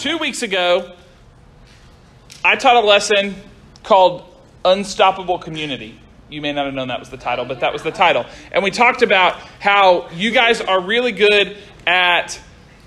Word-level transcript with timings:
two 0.00 0.16
weeks 0.16 0.42
ago, 0.42 0.92
I 2.42 2.56
taught 2.56 2.82
a 2.82 2.86
lesson 2.86 3.34
called 3.82 4.24
Unstoppable 4.64 5.38
Community. 5.38 6.00
You 6.30 6.40
may 6.40 6.54
not 6.54 6.64
have 6.64 6.74
known 6.74 6.88
that 6.88 7.00
was 7.00 7.10
the 7.10 7.18
title, 7.18 7.44
but 7.44 7.60
that 7.60 7.74
was 7.74 7.82
the 7.82 7.90
title. 7.90 8.24
And 8.50 8.64
we 8.64 8.70
talked 8.70 9.02
about 9.02 9.34
how 9.60 10.08
you 10.10 10.30
guys 10.30 10.62
are 10.62 10.80
really 10.80 11.12
good 11.12 11.54
at 11.86 12.40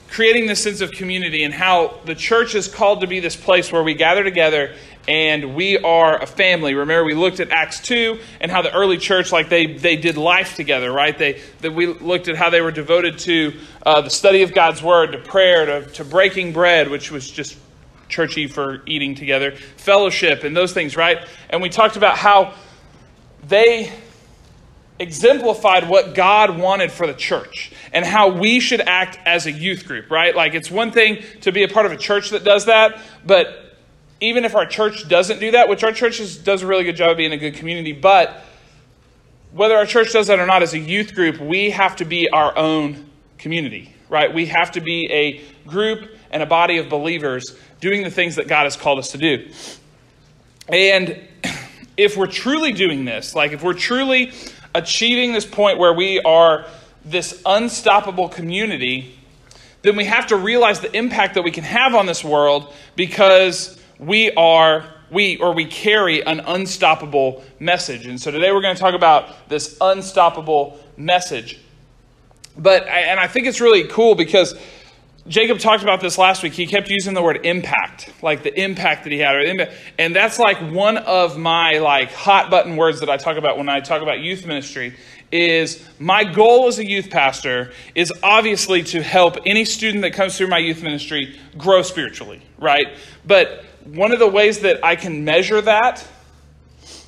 creating 0.09 0.48
this 0.48 0.63
sense 0.63 0.81
of 0.81 0.91
community 0.91 1.44
and 1.44 1.54
how 1.54 1.99
the 2.05 2.16
church 2.16 2.55
is 2.55 2.68
called 2.68 3.02
to 3.02 3.07
be 3.07 3.20
this 3.20 3.36
place 3.36 3.71
where 3.71 3.84
we 3.84 3.93
gather 3.93 4.23
together 4.23 4.73
and 5.07 5.55
we 5.55 5.77
are 5.77 6.21
a 6.21 6.25
family. 6.25 6.73
Remember, 6.73 7.03
we 7.03 7.13
looked 7.13 7.39
at 7.39 7.52
Acts 7.52 7.81
2 7.81 8.20
and 8.39 8.49
how 8.49 8.61
the 8.61 8.73
early 8.73 8.97
church, 8.97 9.31
like 9.31 9.49
they, 9.49 9.65
they 9.65 9.97
did 9.97 10.17
life 10.17 10.55
together, 10.55 10.91
right? 10.91 11.17
They, 11.17 11.41
that 11.61 11.73
we 11.73 11.88
looked 11.88 12.30
at 12.30 12.38
how 12.38 12.49
they 12.49 12.61
were 12.61 12.71
devoted 12.71 13.20
to 13.20 13.53
uh, 13.85 14.02
the 14.02 14.09
study 14.09 14.44
of 14.44 14.53
God's 14.53 14.81
word, 14.81 15.11
to 15.11 15.20
prayer, 15.20 15.66
to, 15.66 15.91
to 15.94 16.05
breaking 16.05 16.53
bread, 16.53 16.89
which 16.89 17.11
was 17.11 17.30
just 17.30 17.58
churchy 18.08 18.47
for 18.47 18.81
eating 18.85 19.16
together, 19.16 19.52
fellowship, 19.52 20.44
and 20.44 20.55
those 20.55 20.73
things, 20.73 20.95
right? 20.95 21.27
And 21.49 21.61
we 21.61 21.70
talked 21.70 21.97
about 21.97 22.17
how 22.17 22.53
they 23.47 23.91
exemplified 24.99 25.89
what 25.89 26.16
God 26.16 26.58
wanted 26.58 26.91
for 26.91 27.08
the 27.08 27.13
church 27.13 27.73
and 27.91 28.05
how 28.05 28.30
we 28.30 28.59
should 28.59 28.80
act 28.80 29.20
as 29.25 29.47
a 29.47 29.52
youth 29.52 29.85
group, 29.85 30.09
right? 30.09 30.35
Like 30.35 30.53
it's 30.53 30.72
one 30.72 30.91
thing 30.91 31.23
to 31.41 31.52
be 31.52 31.63
a 31.63 31.67
part 31.67 31.85
of 31.85 31.91
a 31.91 31.97
church 31.97 32.30
that 32.30 32.44
does 32.44 32.66
that, 32.66 32.99
but 33.25 33.62
even 34.23 34.45
if 34.45 34.55
our 34.55 34.66
church 34.66 35.08
doesn't 35.09 35.40
do 35.40 35.52
that, 35.52 35.68
which 35.68 35.84
our 35.84 35.91
church 35.91 36.22
is, 36.22 36.38
does 36.38 36.62
a 36.62 36.68
really 36.68 36.86
good 36.86 36.95
job 36.95 37.12
of 37.12 37.18
being 37.18 37.34
a 37.34 37.38
good 37.38 37.55
community, 37.55 37.91
but 37.91 38.41
whether 39.52 39.76
our 39.76 39.86
church 39.86 40.14
does 40.14 40.27
that 40.27 40.40
or 40.40 40.45
not, 40.45 40.64
as 40.64 40.73
a 40.73 40.80
youth 40.80 41.14
group, 41.14 41.40
we 41.41 41.70
have 41.72 41.98
to 41.98 42.05
be 42.05 42.30
our 42.30 42.58
own 42.58 43.09
community, 43.38 43.94
right? 44.08 44.34
We 44.34 44.45
have 44.45 44.72
to 44.72 44.81
be 44.81 45.12
a 45.12 45.42
group 45.70 46.09
and 46.31 46.42
a 46.42 46.45
body 46.45 46.78
of 46.78 46.88
believers 46.88 47.58
doing 47.81 48.02
the 48.02 48.09
things 48.09 48.38
that 48.38 48.47
God 48.47 48.64
has 48.64 48.78
called 48.78 48.97
us 48.97 49.12
to 49.12 49.17
do. 49.17 49.52
And 50.69 51.19
if 51.97 52.16
we're 52.16 52.28
truly 52.28 52.72
doing 52.72 53.03
this, 53.03 53.36
like 53.36 53.52
if 53.52 53.62
we're 53.62 53.73
truly 53.73 54.31
achieving 54.73 55.34
this 55.34 55.45
point 55.45 55.78
where 55.78 55.94
we 55.94 56.22
are 56.22 56.66
this 57.03 57.42
unstoppable 57.45 58.30
community, 58.30 59.19
then 59.81 59.97
we 59.97 60.06
have 60.06 60.28
to 60.28 60.38
realize 60.38 60.80
the 60.80 60.95
impact 60.95 61.34
that 61.34 61.44
we 61.44 61.52
can 61.52 61.66
have 61.66 61.94
on 61.94 62.06
this 62.06 62.23
world 62.23 62.73
because 62.95 63.78
we 64.06 64.32
are 64.34 64.86
we 65.12 65.38
or 65.38 65.54
we 65.54 65.66
carry 65.66 66.26
an 66.26 66.40
unstoppable 66.42 67.44
message. 67.59 68.08
And 68.08 68.20
so 68.20 68.32
today 68.32 68.52
we're 68.52 68.62
going 68.62 68.76
to 68.76 68.82
talk 68.82 68.96
about 68.96 69.50
this 69.50 69.78
unstoppable 69.80 70.80
message. 70.98 71.59
But 72.58 72.88
and 72.88 73.20
I 73.20 73.28
think 73.28 73.48
it's 73.48 73.62
really 73.62 73.88
cool 73.88 74.16
because 74.16 74.56
Jacob 75.28 75.59
talked 75.59 75.84
about 75.84 76.02
this 76.02 76.18
last 76.18 76.44
week. 76.44 76.54
He 76.54 76.68
kept 76.68 76.90
using 76.90 77.14
the 77.14 77.22
word 77.22 77.46
impact, 77.46 78.12
like 78.22 78.44
the 78.44 78.59
impact 78.62 79.06
that 79.06 79.14
he 79.14 79.20
had, 79.20 79.72
and 79.98 80.16
that's 80.16 80.38
like 80.38 80.58
one 80.58 80.98
of 80.98 81.38
my 81.38 81.78
like 81.80 82.12
hot 82.12 82.52
button 82.52 82.76
words 82.76 83.00
that 83.00 83.09
I 83.09 83.18
talk 83.18 83.38
about 83.38 83.58
when 83.58 83.70
I 83.70 83.80
talk 83.80 84.02
about 84.02 84.20
youth 84.20 84.46
ministry. 84.46 84.96
Is 85.31 85.84
my 85.98 86.26
goal 86.26 86.68
as 86.68 86.78
a 86.78 86.86
youth 86.86 87.09
pastor 87.09 87.72
is 87.96 88.14
obviously 88.22 88.84
to 88.84 89.02
help 89.02 89.38
any 89.48 89.66
student 89.66 90.04
that 90.04 90.14
comes 90.14 90.38
through 90.38 90.48
my 90.48 90.59
youth 90.59 90.84
ministry 90.84 91.40
grow 91.58 91.81
spiritually, 91.81 92.40
right? 92.59 92.96
But 93.26 93.66
one 93.86 94.12
of 94.12 94.20
the 94.20 94.28
ways 94.28 94.59
that 94.59 94.84
I 94.84 94.95
can 94.95 95.26
measure 95.26 95.62
that 95.62 96.06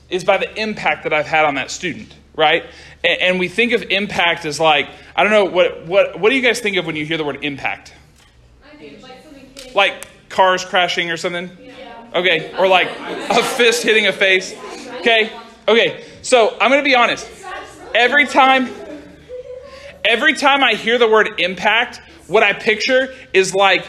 is 0.09 0.23
by 0.23 0.37
the 0.37 0.61
impact 0.61 1.03
that 1.03 1.13
I've 1.13 1.27
had 1.27 1.45
on 1.45 1.55
that 1.55 1.71
student, 1.71 2.13
right? 2.35 2.65
And 3.03 3.39
we 3.39 3.47
think 3.47 3.71
of 3.71 3.83
impact 3.83 4.45
as 4.45 4.59
like 4.59 4.89
I 5.15 5.23
don't 5.23 5.31
know 5.31 5.45
what 5.45 5.85
what 5.85 6.19
what 6.19 6.29
do 6.29 6.35
you 6.35 6.41
guys 6.41 6.59
think 6.59 6.77
of 6.77 6.85
when 6.85 6.95
you 6.95 7.05
hear 7.05 7.17
the 7.17 7.23
word 7.23 7.43
impact? 7.43 7.93
Like 9.73 10.07
cars 10.29 10.65
crashing 10.65 11.11
or 11.11 11.17
something? 11.17 11.49
Yeah. 11.61 12.11
Okay, 12.15 12.55
or 12.57 12.67
like 12.67 12.87
a 13.29 13.43
fist 13.43 13.83
hitting 13.83 14.07
a 14.07 14.13
face. 14.13 14.53
Okay, 14.99 15.31
okay. 15.67 16.03
So 16.21 16.57
I'm 16.59 16.71
going 16.71 16.81
to 16.81 16.87
be 16.87 16.95
honest. 16.95 17.29
Every 17.93 18.25
time, 18.25 18.69
every 20.03 20.33
time 20.33 20.63
I 20.63 20.73
hear 20.73 20.97
the 20.97 21.07
word 21.07 21.39
impact, 21.39 22.01
what 22.27 22.43
I 22.43 22.53
picture 22.53 23.13
is 23.33 23.53
like 23.53 23.85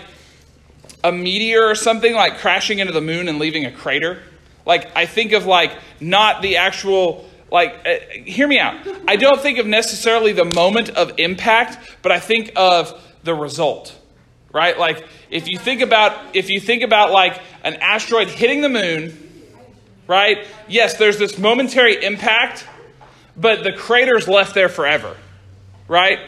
a 1.07 1.13
meteor 1.13 1.67
or 1.67 1.75
something 1.75 2.15
like 2.15 2.39
crashing 2.39 2.79
into 2.79 2.93
the 2.93 3.01
moon 3.01 3.29
and 3.29 3.39
leaving 3.39 3.65
a 3.65 3.73
crater. 3.73 4.23
Like 4.65 4.91
I 4.97 5.07
think 5.07 5.33
of 5.33 5.47
like 5.47 5.73
not 6.01 6.43
the 6.43 6.57
actual 6.57 7.29
like 7.51 7.87
uh, 7.87 7.97
hear 8.25 8.49
me 8.49 8.59
out. 8.59 8.77
I 9.07 9.17
don't 9.17 9.41
think 9.41 9.59
of 9.59 9.67
necessarily 9.67 10.33
the 10.33 10.45
moment 10.45 10.91
of 10.91 11.13
impact, 11.19 11.79
but 12.03 12.13
I 12.13 12.21
think 12.21 12.53
of 12.57 13.01
the 13.23 13.35
result 13.35 13.97
right? 14.57 14.79
Like 14.79 15.07
if 15.31 15.49
you 15.49 15.59
think 15.59 15.83
about 15.83 16.35
if 16.35 16.49
you 16.49 16.61
think 16.61 16.83
about 16.83 17.13
like 17.13 17.39
an 17.63 17.75
asteroid 17.75 18.29
hitting 18.29 18.63
the 18.63 18.71
moon, 18.71 19.15
right? 20.07 20.47
Yes, 20.67 20.97
there's 20.97 21.19
this 21.19 21.39
momentary 21.39 22.03
impact, 22.03 22.67
but 23.37 23.63
the 23.65 23.73
crater's 23.73 24.27
left 24.27 24.55
there 24.55 24.71
forever, 24.71 25.15
right? 25.89 26.21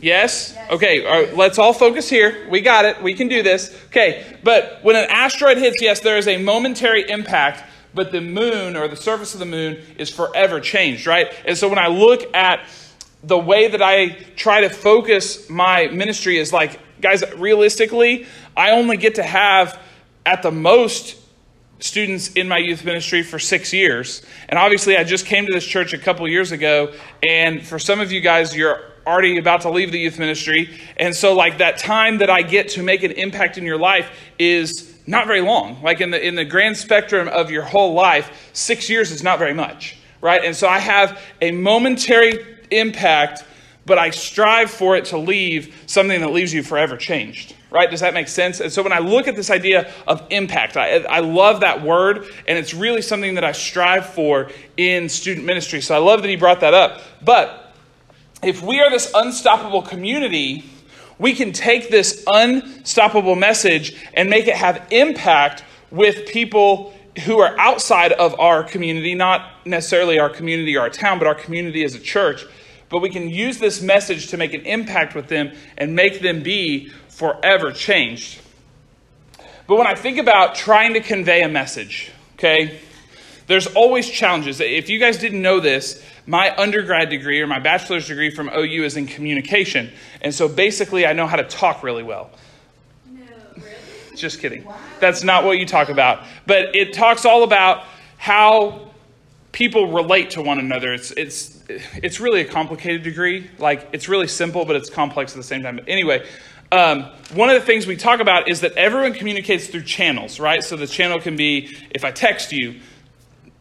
Yes? 0.00 0.56
Okay, 0.70 1.04
all 1.04 1.22
right, 1.22 1.36
let's 1.36 1.58
all 1.58 1.72
focus 1.72 2.08
here. 2.08 2.46
We 2.48 2.60
got 2.60 2.84
it. 2.84 3.02
We 3.02 3.14
can 3.14 3.28
do 3.28 3.42
this. 3.42 3.76
Okay, 3.86 4.38
but 4.44 4.78
when 4.82 4.96
an 4.96 5.06
asteroid 5.10 5.58
hits, 5.58 5.76
yes, 5.80 6.00
there 6.00 6.16
is 6.16 6.28
a 6.28 6.36
momentary 6.36 7.08
impact, 7.10 7.64
but 7.94 8.12
the 8.12 8.20
moon 8.20 8.76
or 8.76 8.86
the 8.86 8.96
surface 8.96 9.34
of 9.34 9.40
the 9.40 9.46
moon 9.46 9.78
is 9.96 10.10
forever 10.10 10.60
changed, 10.60 11.06
right? 11.06 11.32
And 11.44 11.56
so 11.56 11.68
when 11.68 11.78
I 11.78 11.88
look 11.88 12.34
at 12.34 12.60
the 13.24 13.38
way 13.38 13.68
that 13.68 13.82
I 13.82 14.10
try 14.36 14.60
to 14.60 14.70
focus 14.70 15.50
my 15.50 15.88
ministry 15.88 16.38
is 16.38 16.52
like, 16.52 16.78
guys, 17.00 17.24
realistically, 17.36 18.26
I 18.56 18.70
only 18.70 18.96
get 18.96 19.16
to 19.16 19.22
have 19.22 19.80
at 20.24 20.42
the 20.42 20.52
most 20.52 21.16
students 21.80 22.32
in 22.32 22.48
my 22.48 22.58
youth 22.58 22.84
ministry 22.84 23.22
for 23.22 23.38
six 23.38 23.72
years. 23.72 24.22
And 24.48 24.58
obviously, 24.58 24.96
I 24.96 25.04
just 25.04 25.26
came 25.26 25.46
to 25.46 25.52
this 25.52 25.64
church 25.64 25.92
a 25.92 25.98
couple 25.98 26.26
years 26.28 26.52
ago. 26.52 26.92
And 27.28 27.64
for 27.64 27.78
some 27.78 28.00
of 28.00 28.12
you 28.12 28.20
guys, 28.20 28.54
you're 28.54 28.80
already 29.08 29.38
about 29.38 29.62
to 29.62 29.70
leave 29.70 29.90
the 29.90 29.98
youth 29.98 30.18
ministry. 30.18 30.78
And 30.98 31.14
so, 31.14 31.34
like, 31.34 31.58
that 31.58 31.78
time 31.78 32.18
that 32.18 32.30
I 32.30 32.42
get 32.42 32.68
to 32.70 32.82
make 32.82 33.02
an 33.02 33.12
impact 33.12 33.58
in 33.58 33.64
your 33.64 33.78
life 33.78 34.10
is 34.38 34.94
not 35.06 35.26
very 35.26 35.40
long. 35.40 35.82
Like, 35.82 36.00
in 36.00 36.10
the, 36.10 36.24
in 36.24 36.34
the 36.34 36.44
grand 36.44 36.76
spectrum 36.76 37.26
of 37.28 37.50
your 37.50 37.62
whole 37.62 37.94
life, 37.94 38.50
six 38.52 38.88
years 38.90 39.10
is 39.10 39.22
not 39.22 39.38
very 39.38 39.54
much, 39.54 39.96
right? 40.20 40.44
And 40.44 40.54
so, 40.54 40.68
I 40.68 40.78
have 40.78 41.20
a 41.40 41.50
momentary 41.50 42.58
impact, 42.70 43.44
but 43.86 43.98
I 43.98 44.10
strive 44.10 44.70
for 44.70 44.96
it 44.96 45.06
to 45.06 45.18
leave 45.18 45.74
something 45.86 46.20
that 46.20 46.30
leaves 46.30 46.52
you 46.52 46.62
forever 46.62 46.96
changed. 46.96 47.54
Right? 47.70 47.90
Does 47.90 48.00
that 48.00 48.14
make 48.14 48.28
sense? 48.28 48.60
And 48.60 48.72
so 48.72 48.82
when 48.82 48.94
I 48.94 48.98
look 48.98 49.28
at 49.28 49.36
this 49.36 49.50
idea 49.50 49.92
of 50.06 50.26
impact, 50.30 50.78
I, 50.78 51.00
I 51.00 51.20
love 51.20 51.60
that 51.60 51.82
word, 51.82 52.26
and 52.46 52.56
it's 52.56 52.72
really 52.72 53.02
something 53.02 53.34
that 53.34 53.44
I 53.44 53.52
strive 53.52 54.06
for 54.06 54.50
in 54.78 55.10
student 55.10 55.44
ministry. 55.44 55.82
So 55.82 55.94
I 55.94 55.98
love 55.98 56.22
that 56.22 56.28
he 56.30 56.36
brought 56.36 56.60
that 56.60 56.72
up. 56.72 57.02
But 57.22 57.67
if 58.42 58.62
we 58.62 58.80
are 58.80 58.90
this 58.90 59.10
unstoppable 59.14 59.82
community, 59.82 60.64
we 61.18 61.34
can 61.34 61.52
take 61.52 61.90
this 61.90 62.24
unstoppable 62.26 63.34
message 63.34 63.96
and 64.14 64.30
make 64.30 64.46
it 64.46 64.54
have 64.54 64.86
impact 64.90 65.64
with 65.90 66.28
people 66.28 66.94
who 67.24 67.40
are 67.40 67.58
outside 67.58 68.12
of 68.12 68.38
our 68.38 68.62
community, 68.62 69.14
not 69.14 69.50
necessarily 69.66 70.18
our 70.18 70.30
community 70.30 70.76
or 70.76 70.82
our 70.82 70.90
town, 70.90 71.18
but 71.18 71.26
our 71.26 71.34
community 71.34 71.82
as 71.82 71.94
a 71.94 72.00
church. 72.00 72.44
But 72.88 73.00
we 73.00 73.10
can 73.10 73.28
use 73.28 73.58
this 73.58 73.82
message 73.82 74.28
to 74.28 74.36
make 74.36 74.54
an 74.54 74.62
impact 74.62 75.14
with 75.14 75.28
them 75.28 75.52
and 75.76 75.94
make 75.94 76.20
them 76.20 76.42
be 76.42 76.90
forever 77.08 77.72
changed. 77.72 78.40
But 79.66 79.76
when 79.76 79.86
I 79.86 79.94
think 79.94 80.18
about 80.18 80.54
trying 80.54 80.94
to 80.94 81.00
convey 81.00 81.42
a 81.42 81.48
message, 81.48 82.12
okay, 82.34 82.78
there's 83.48 83.66
always 83.66 84.08
challenges. 84.08 84.60
If 84.60 84.88
you 84.88 84.98
guys 84.98 85.18
didn't 85.18 85.42
know 85.42 85.58
this, 85.58 86.02
my 86.28 86.54
undergrad 86.56 87.08
degree 87.08 87.40
or 87.40 87.46
my 87.46 87.58
bachelor's 87.58 88.06
degree 88.06 88.28
from 88.30 88.50
OU 88.54 88.84
is 88.84 88.96
in 88.98 89.06
communication. 89.06 89.90
And 90.20 90.32
so 90.32 90.46
basically, 90.46 91.06
I 91.06 91.14
know 91.14 91.26
how 91.26 91.36
to 91.36 91.42
talk 91.42 91.82
really 91.82 92.02
well. 92.02 92.30
No, 93.10 93.22
really? 93.56 93.66
Just 94.14 94.38
kidding. 94.38 94.62
Wow. 94.64 94.76
That's 95.00 95.24
not 95.24 95.44
what 95.44 95.58
you 95.58 95.64
talk 95.64 95.88
about. 95.88 96.24
But 96.46 96.76
it 96.76 96.92
talks 96.92 97.24
all 97.24 97.44
about 97.44 97.84
how 98.18 98.90
people 99.52 99.90
relate 99.90 100.28
to 100.32 100.42
one 100.42 100.58
another. 100.58 100.92
It's, 100.92 101.12
it's 101.12 101.64
it's 101.68 102.20
really 102.20 102.42
a 102.42 102.44
complicated 102.44 103.02
degree. 103.02 103.50
Like 103.58 103.88
it's 103.92 104.06
really 104.06 104.28
simple, 104.28 104.66
but 104.66 104.76
it's 104.76 104.90
complex 104.90 105.32
at 105.32 105.38
the 105.38 105.42
same 105.42 105.62
time. 105.62 105.76
But 105.76 105.88
anyway, 105.88 106.26
um, 106.70 107.04
one 107.32 107.48
of 107.48 107.58
the 107.58 107.66
things 107.66 107.86
we 107.86 107.96
talk 107.96 108.20
about 108.20 108.48
is 108.48 108.60
that 108.60 108.72
everyone 108.72 109.14
communicates 109.14 109.68
through 109.68 109.84
channels, 109.84 110.38
right? 110.38 110.62
So 110.62 110.76
the 110.76 110.86
channel 110.86 111.20
can 111.20 111.36
be 111.36 111.74
if 111.90 112.04
I 112.04 112.10
text 112.10 112.52
you, 112.52 112.80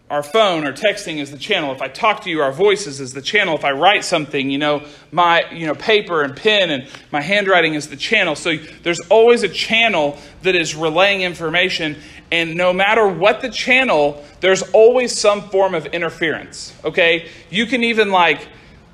our 0.09 0.24
phone 0.24 0.65
or 0.65 0.71
texting 0.71 1.18
is 1.18 1.31
the 1.31 1.38
channel. 1.38 1.74
If 1.74 1.81
I 1.81 1.89
talk 1.89 2.21
to 2.24 2.30
you, 2.30 2.42
our 2.42 2.54
voices 2.54 3.01
is 3.01 3.12
the 3.12 3.21
channel. 3.21 3.56
If 3.56 3.65
I 3.65 3.71
write 3.71 4.06
something, 4.06 4.50
you 4.50 4.57
know, 4.57 4.86
my 5.12 5.50
you 5.51 5.68
know 5.68 5.75
paper 5.75 6.24
and 6.24 6.36
pen 6.36 6.69
and 6.69 6.88
my 7.12 7.19
handwriting 7.19 7.74
is 7.74 7.89
the 7.89 7.98
channel. 7.98 8.36
So 8.36 8.56
there's 8.83 9.01
always 9.09 9.44
a 9.44 9.50
channel 9.50 10.18
that 10.44 10.56
is 10.56 10.75
relaying 10.75 11.21
information, 11.21 11.98
and 12.31 12.56
no 12.56 12.71
matter 12.71 13.06
what 13.06 13.42
the 13.42 13.50
channel, 13.50 14.24
there's 14.39 14.62
always 14.71 15.18
some 15.18 15.50
form 15.50 15.75
of 15.75 15.86
interference. 15.88 16.74
Okay, 16.86 17.30
you 17.50 17.65
can 17.65 17.83
even 17.83 18.10
like 18.10 18.48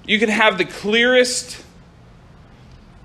you 0.06 0.18
can 0.18 0.30
have 0.30 0.58
the 0.58 0.66
clearest 0.66 1.64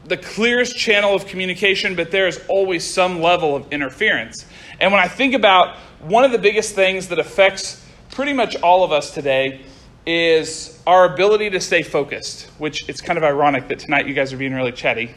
the 0.07 0.17
clearest 0.17 0.75
channel 0.75 1.15
of 1.15 1.27
communication, 1.27 1.95
but 1.95 2.11
there 2.11 2.27
is 2.27 2.41
always 2.49 2.83
some 2.83 3.21
level 3.21 3.55
of 3.55 3.71
interference. 3.71 4.47
And 4.81 4.91
when 4.91 5.03
I 5.03 5.09
think 5.09 5.35
about 5.35 5.77
one 6.01 6.25
of 6.25 6.33
the 6.33 6.39
biggest 6.39 6.75
things 6.75 7.09
that 7.09 7.19
affects 7.19 7.85
pretty 8.19 8.33
much 8.33 8.57
all 8.63 8.83
of 8.83 8.91
us 8.91 9.15
today 9.15 9.61
is 10.05 10.83
our 10.89 11.05
ability 11.15 11.51
to 11.51 11.61
stay 11.61 11.85
focused, 11.85 12.47
which 12.59 12.89
it's 12.89 13.01
kind 13.01 13.17
of 13.17 13.23
ironic 13.23 13.69
that 13.69 13.79
tonight 13.79 14.09
you 14.09 14.13
guys 14.13 14.33
are 14.33 14.37
being 14.37 14.53
really 14.53 14.73
chatty. 14.73 15.15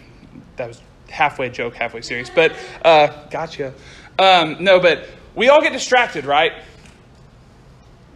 That 0.57 0.68
was 0.68 0.80
halfway 1.09 1.50
joke, 1.50 1.74
halfway 1.74 2.01
serious. 2.01 2.30
But, 2.30 2.56
uh, 2.86 3.07
gotcha. 3.31 3.74
Um, 4.19 4.57
no, 4.59 4.80
but 4.80 5.07
we 5.33 5.50
all 5.50 5.63
get 5.63 5.74
distracted, 5.74 6.25
right? 6.25 6.53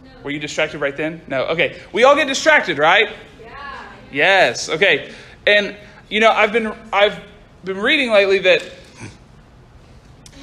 No. 0.04 0.10
Were 0.22 0.30
you 0.30 0.38
distracted 0.38 0.80
right 0.80 0.96
then? 0.96 1.20
No. 1.26 1.46
Okay. 1.46 1.80
We 1.92 2.04
all 2.04 2.14
get 2.14 2.28
distracted, 2.28 2.78
right? 2.78 3.08
Yeah. 3.42 3.82
Yes. 4.12 4.68
Okay. 4.68 5.12
And 5.48 5.76
you 6.08 6.20
know, 6.20 6.30
I've 6.30 6.52
been 6.52 6.72
I've 6.92 7.20
been 7.64 7.78
reading 7.78 8.12
lately 8.12 8.38
that 8.38 8.62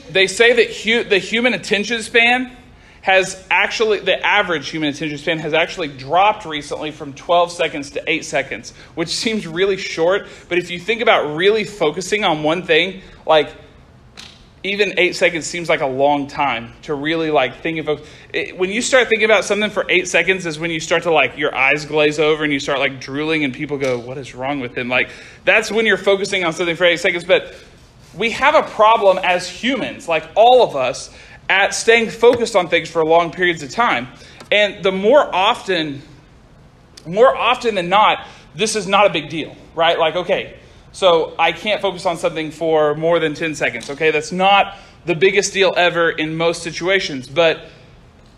they 0.09 0.27
say 0.27 0.51
that 0.51 0.69
hu- 0.75 1.05
the 1.05 1.17
human 1.17 1.53
attention 1.53 2.03
span 2.03 2.57
has 3.03 3.45
actually 3.51 3.99
the 3.99 4.25
average 4.25 4.69
human 4.69 4.87
attention 4.87 5.17
span 5.17 5.37
has 5.37 5.53
actually 5.53 5.89
dropped 5.89 6.45
recently 6.45 6.89
from 6.89 7.13
12 7.13 7.51
seconds 7.51 7.91
to 7.91 8.09
8 8.09 8.23
seconds 8.23 8.71
which 8.95 9.09
seems 9.23 9.45
really 9.45 9.77
short. 9.77 10.27
But 10.49 10.57
if 10.57 10.71
you 10.71 10.79
think 10.79 11.01
about 11.01 11.35
really 11.35 11.65
focusing 11.65 12.23
on 12.23 12.43
one 12.43 12.63
thing 12.63 13.01
like 13.25 13.53
even 14.63 14.93
eight 14.97 15.13
seconds 15.13 15.45
seems 15.45 15.67
like 15.67 15.81
a 15.81 15.85
long 15.85 16.27
time 16.27 16.71
to 16.83 16.93
really 16.93 17.29
like 17.29 17.61
think 17.61 17.85
of 17.85 18.07
when 18.55 18.69
you 18.69 18.81
start 18.81 19.09
thinking 19.09 19.25
about 19.25 19.43
something 19.43 19.69
for 19.69 19.85
eight 19.89 20.07
seconds 20.07 20.45
is 20.45 20.57
when 20.57 20.71
you 20.71 20.79
start 20.79 21.03
to 21.03 21.11
like 21.11 21.37
your 21.37 21.53
eyes 21.53 21.85
glaze 21.85 22.17
over 22.17 22.45
and 22.45 22.53
you 22.53 22.59
start 22.61 22.79
like 22.79 23.01
drooling 23.01 23.43
and 23.43 23.53
people 23.53 23.77
go 23.77 23.99
what 23.99 24.17
is 24.17 24.33
wrong 24.33 24.61
with 24.61 24.77
him? 24.77 24.87
Like 24.87 25.09
that's 25.43 25.69
when 25.69 25.85
you're 25.85 25.97
focusing 25.97 26.45
on 26.45 26.53
something 26.53 26.77
for 26.77 26.85
eight 26.85 27.01
seconds. 27.01 27.25
But 27.25 27.53
we 28.17 28.29
have 28.29 28.55
a 28.55 28.63
problem 28.63 29.19
as 29.21 29.49
humans 29.49 30.07
like 30.07 30.29
all 30.35 30.63
of 30.63 30.77
us 30.77 31.13
at 31.49 31.73
staying 31.73 32.09
focused 32.09 32.55
on 32.55 32.67
things 32.67 32.89
for 32.89 33.03
long 33.03 33.31
periods 33.31 33.63
of 33.63 33.69
time 33.69 34.07
and 34.51 34.83
the 34.83 34.91
more 34.91 35.33
often 35.33 36.01
more 37.05 37.35
often 37.35 37.75
than 37.75 37.89
not 37.89 38.25
this 38.55 38.75
is 38.75 38.87
not 38.87 39.05
a 39.05 39.09
big 39.09 39.29
deal 39.29 39.55
right 39.75 39.99
like 39.99 40.15
okay 40.15 40.55
so 40.93 41.33
I 41.39 41.51
can't 41.51 41.81
focus 41.81 42.05
on 42.05 42.17
something 42.17 42.51
for 42.51 42.93
more 42.95 43.19
than 43.19 43.33
10 43.33 43.55
seconds, 43.55 43.89
okay? 43.89 44.11
That's 44.11 44.31
not 44.31 44.77
the 45.05 45.15
biggest 45.15 45.51
deal 45.51 45.73
ever 45.75 46.11
in 46.11 46.35
most 46.35 46.61
situations. 46.61 47.27
But, 47.27 47.65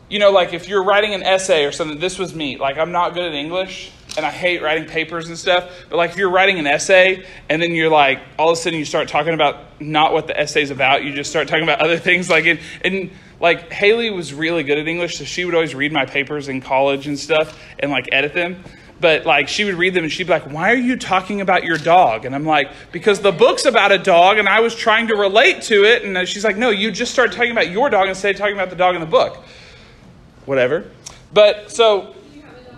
you 0.09 0.19
know, 0.19 0.31
like 0.31 0.53
if 0.53 0.69
you're 0.69 0.83
writing 0.83 1.13
an 1.13 1.21
essay 1.21 1.65
or 1.65 1.73
something, 1.73 1.99
this 1.99 2.17
was 2.17 2.33
me. 2.33 2.57
Like, 2.57 2.77
I'm 2.77 2.93
not 2.93 3.13
good 3.13 3.25
at 3.25 3.33
English 3.33 3.91
and 4.17 4.25
I 4.25 4.31
hate 4.31 4.62
writing 4.62 4.85
papers 4.85 5.27
and 5.27 5.38
stuff. 5.38 5.69
But, 5.89 5.97
like, 5.97 6.12
if 6.12 6.17
you're 6.17 6.29
writing 6.29 6.59
an 6.59 6.67
essay 6.67 7.25
and 7.50 7.62
then 7.62 7.71
you're 7.71 7.89
like, 7.89 8.19
all 8.38 8.50
of 8.50 8.57
a 8.57 8.62
sudden 8.62 8.79
you 8.79 8.85
start 8.85 9.07
talking 9.07 9.33
about 9.33 9.81
not 9.81 10.13
what 10.13 10.27
the 10.27 10.39
essay's 10.39 10.71
about, 10.71 11.03
you 11.03 11.13
just 11.13 11.29
start 11.29 11.47
talking 11.47 11.63
about 11.63 11.79
other 11.81 11.97
things. 11.97 12.29
Like, 12.29 12.45
and, 12.45 12.59
and 12.83 13.12
like, 13.39 13.71
Haley 13.71 14.09
was 14.09 14.33
really 14.33 14.63
good 14.63 14.77
at 14.77 14.88
English, 14.88 15.17
so 15.17 15.25
she 15.25 15.45
would 15.45 15.53
always 15.53 15.75
read 15.75 15.91
my 15.91 16.06
papers 16.06 16.47
in 16.47 16.62
college 16.62 17.07
and 17.07 17.17
stuff 17.19 17.59
and, 17.79 17.91
like, 17.91 18.07
edit 18.12 18.33
them 18.33 18.63
but 19.00 19.25
like 19.25 19.47
she 19.47 19.65
would 19.65 19.75
read 19.75 19.94
them 19.94 20.03
and 20.03 20.12
she'd 20.12 20.23
be 20.23 20.31
like, 20.33 20.50
Why 20.51 20.71
are 20.71 20.77
you 20.77 20.95
talking 20.97 21.41
about 21.41 21.63
your 21.63 21.77
dog? 21.77 22.25
And 22.25 22.33
I'm 22.33 22.45
like, 22.45 22.71
Because 22.91 23.19
the 23.19 23.31
book's 23.31 23.65
about 23.65 23.91
a 23.91 23.97
dog 23.97 24.38
and 24.38 24.47
I 24.47 24.62
was 24.62 24.75
trying 24.75 25.07
to 25.07 25.15
relate 25.15 25.63
to 25.63 25.83
it. 25.83 26.03
And 26.03 26.17
uh, 26.17 26.25
she's 26.25 26.44
like, 26.44 26.57
No, 26.57 26.69
you 26.69 26.91
just 26.91 27.12
started 27.12 27.35
talking 27.35 27.51
about 27.51 27.69
your 27.69 27.89
dog 27.89 28.07
instead 28.07 28.35
of 28.35 28.39
talking 28.39 28.56
about 28.56 28.69
the 28.69 28.75
dog 28.75 28.95
in 28.95 29.01
the 29.01 29.07
book. 29.07 29.44
Whatever. 30.45 30.89
But 31.33 31.71
so 31.71 32.15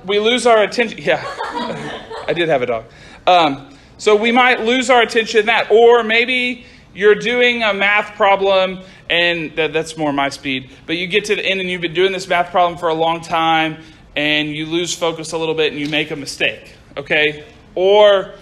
we 0.07 0.19
lose 0.19 0.47
our 0.47 0.63
attention. 0.63 0.99
Yeah, 0.99 1.23
I 2.27 2.33
did 2.33 2.49
have 2.49 2.61
a 2.61 2.65
dog. 2.65 2.85
Um, 3.27 3.77
so 3.97 4.15
we 4.15 4.31
might 4.31 4.61
lose 4.61 4.89
our 4.89 5.01
attention 5.01 5.47
that. 5.47 5.71
Or 5.71 6.03
maybe 6.03 6.65
you're 6.93 7.15
doing 7.15 7.63
a 7.63 7.73
math 7.73 8.15
problem 8.15 8.79
and 9.09 9.55
that, 9.55 9.73
that's 9.73 9.97
more 9.97 10.13
my 10.13 10.29
speed. 10.29 10.71
But 10.85 10.97
you 10.97 11.07
get 11.07 11.25
to 11.25 11.35
the 11.35 11.45
end 11.45 11.59
and 11.59 11.69
you've 11.69 11.81
been 11.81 11.93
doing 11.93 12.11
this 12.11 12.27
math 12.27 12.51
problem 12.51 12.79
for 12.79 12.89
a 12.89 12.93
long 12.93 13.21
time 13.21 13.83
and 14.15 14.49
you 14.49 14.65
lose 14.65 14.93
focus 14.95 15.33
a 15.33 15.37
little 15.37 15.55
bit 15.55 15.71
and 15.71 15.79
you 15.79 15.89
make 15.89 16.11
a 16.11 16.15
mistake, 16.15 16.73
okay? 16.95 17.45
Or, 17.75 18.33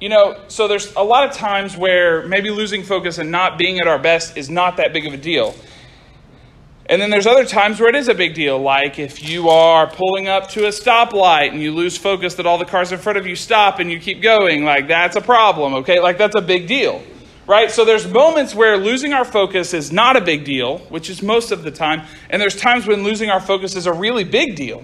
you 0.00 0.08
know, 0.08 0.42
so 0.48 0.66
there's 0.66 0.92
a 0.94 1.02
lot 1.02 1.28
of 1.28 1.34
times 1.34 1.76
where 1.76 2.26
maybe 2.26 2.50
losing 2.50 2.82
focus 2.82 3.18
and 3.18 3.30
not 3.30 3.58
being 3.58 3.78
at 3.78 3.86
our 3.86 3.98
best 3.98 4.36
is 4.36 4.50
not 4.50 4.76
that 4.78 4.92
big 4.92 5.06
of 5.06 5.14
a 5.14 5.18
deal. 5.18 5.54
And 6.88 7.02
then 7.02 7.10
there's 7.10 7.26
other 7.26 7.44
times 7.44 7.80
where 7.80 7.88
it 7.88 7.96
is 7.96 8.08
a 8.08 8.14
big 8.14 8.34
deal, 8.34 8.58
like 8.58 8.98
if 8.98 9.28
you 9.28 9.48
are 9.48 9.88
pulling 9.88 10.28
up 10.28 10.48
to 10.50 10.66
a 10.66 10.68
stoplight 10.68 11.50
and 11.50 11.60
you 11.60 11.72
lose 11.74 11.96
focus 11.96 12.34
that 12.34 12.46
all 12.46 12.58
the 12.58 12.64
cars 12.64 12.92
in 12.92 12.98
front 12.98 13.18
of 13.18 13.26
you 13.26 13.34
stop 13.34 13.80
and 13.80 13.90
you 13.90 13.98
keep 13.98 14.22
going, 14.22 14.64
like 14.64 14.86
that's 14.86 15.16
a 15.16 15.20
problem, 15.20 15.74
okay? 15.74 15.98
Like 15.98 16.16
that's 16.16 16.36
a 16.36 16.42
big 16.42 16.68
deal 16.68 17.02
right? 17.46 17.70
So 17.70 17.84
there's 17.84 18.06
moments 18.08 18.54
where 18.54 18.76
losing 18.76 19.12
our 19.12 19.24
focus 19.24 19.72
is 19.72 19.92
not 19.92 20.16
a 20.16 20.20
big 20.20 20.44
deal, 20.44 20.78
which 20.88 21.08
is 21.08 21.22
most 21.22 21.52
of 21.52 21.62
the 21.62 21.70
time, 21.70 22.02
and 22.28 22.42
there's 22.42 22.56
times 22.56 22.86
when 22.86 23.04
losing 23.04 23.30
our 23.30 23.40
focus 23.40 23.76
is 23.76 23.86
a 23.86 23.92
really 23.92 24.24
big 24.24 24.56
deal. 24.56 24.82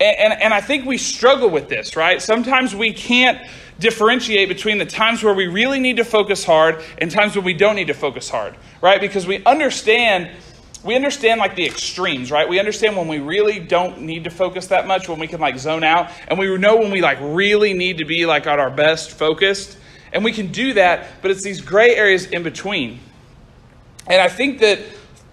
And, 0.00 0.32
and, 0.32 0.42
and, 0.42 0.54
I 0.54 0.62
think 0.62 0.86
we 0.86 0.96
struggle 0.96 1.50
with 1.50 1.68
this, 1.68 1.94
right? 1.94 2.22
Sometimes 2.22 2.74
we 2.74 2.92
can't 2.92 3.38
differentiate 3.78 4.48
between 4.48 4.78
the 4.78 4.86
times 4.86 5.22
where 5.22 5.34
we 5.34 5.46
really 5.46 5.78
need 5.78 5.98
to 5.98 6.04
focus 6.04 6.42
hard 6.42 6.82
and 6.98 7.10
times 7.10 7.36
when 7.36 7.44
we 7.44 7.52
don't 7.52 7.76
need 7.76 7.88
to 7.88 7.94
focus 7.94 8.28
hard, 8.30 8.56
right? 8.80 9.00
Because 9.00 9.26
we 9.26 9.44
understand 9.44 10.30
we 10.82 10.96
understand 10.96 11.40
like 11.40 11.56
the 11.56 11.66
extremes, 11.66 12.30
right? 12.30 12.48
We 12.48 12.58
understand 12.58 12.96
when 12.96 13.06
we 13.06 13.18
really 13.18 13.58
don't 13.58 14.00
need 14.02 14.24
to 14.24 14.30
focus 14.30 14.68
that 14.68 14.86
much, 14.86 15.08
when 15.08 15.18
we 15.18 15.26
can 15.26 15.40
like 15.40 15.58
zone 15.58 15.84
out, 15.84 16.10
and 16.28 16.38
we 16.38 16.56
know 16.56 16.76
when 16.76 16.90
we 16.90 17.02
like 17.02 17.18
really 17.20 17.74
need 17.74 17.98
to 17.98 18.04
be 18.04 18.24
like 18.24 18.46
at 18.46 18.58
our 18.58 18.70
best 18.70 19.10
focused. 19.10 19.76
And 20.12 20.24
we 20.24 20.32
can 20.32 20.48
do 20.48 20.72
that, 20.74 21.06
but 21.22 21.30
it's 21.30 21.44
these 21.44 21.60
gray 21.60 21.94
areas 21.94 22.26
in 22.26 22.42
between. 22.42 22.98
And 24.06 24.20
I 24.20 24.28
think 24.28 24.58
that 24.60 24.80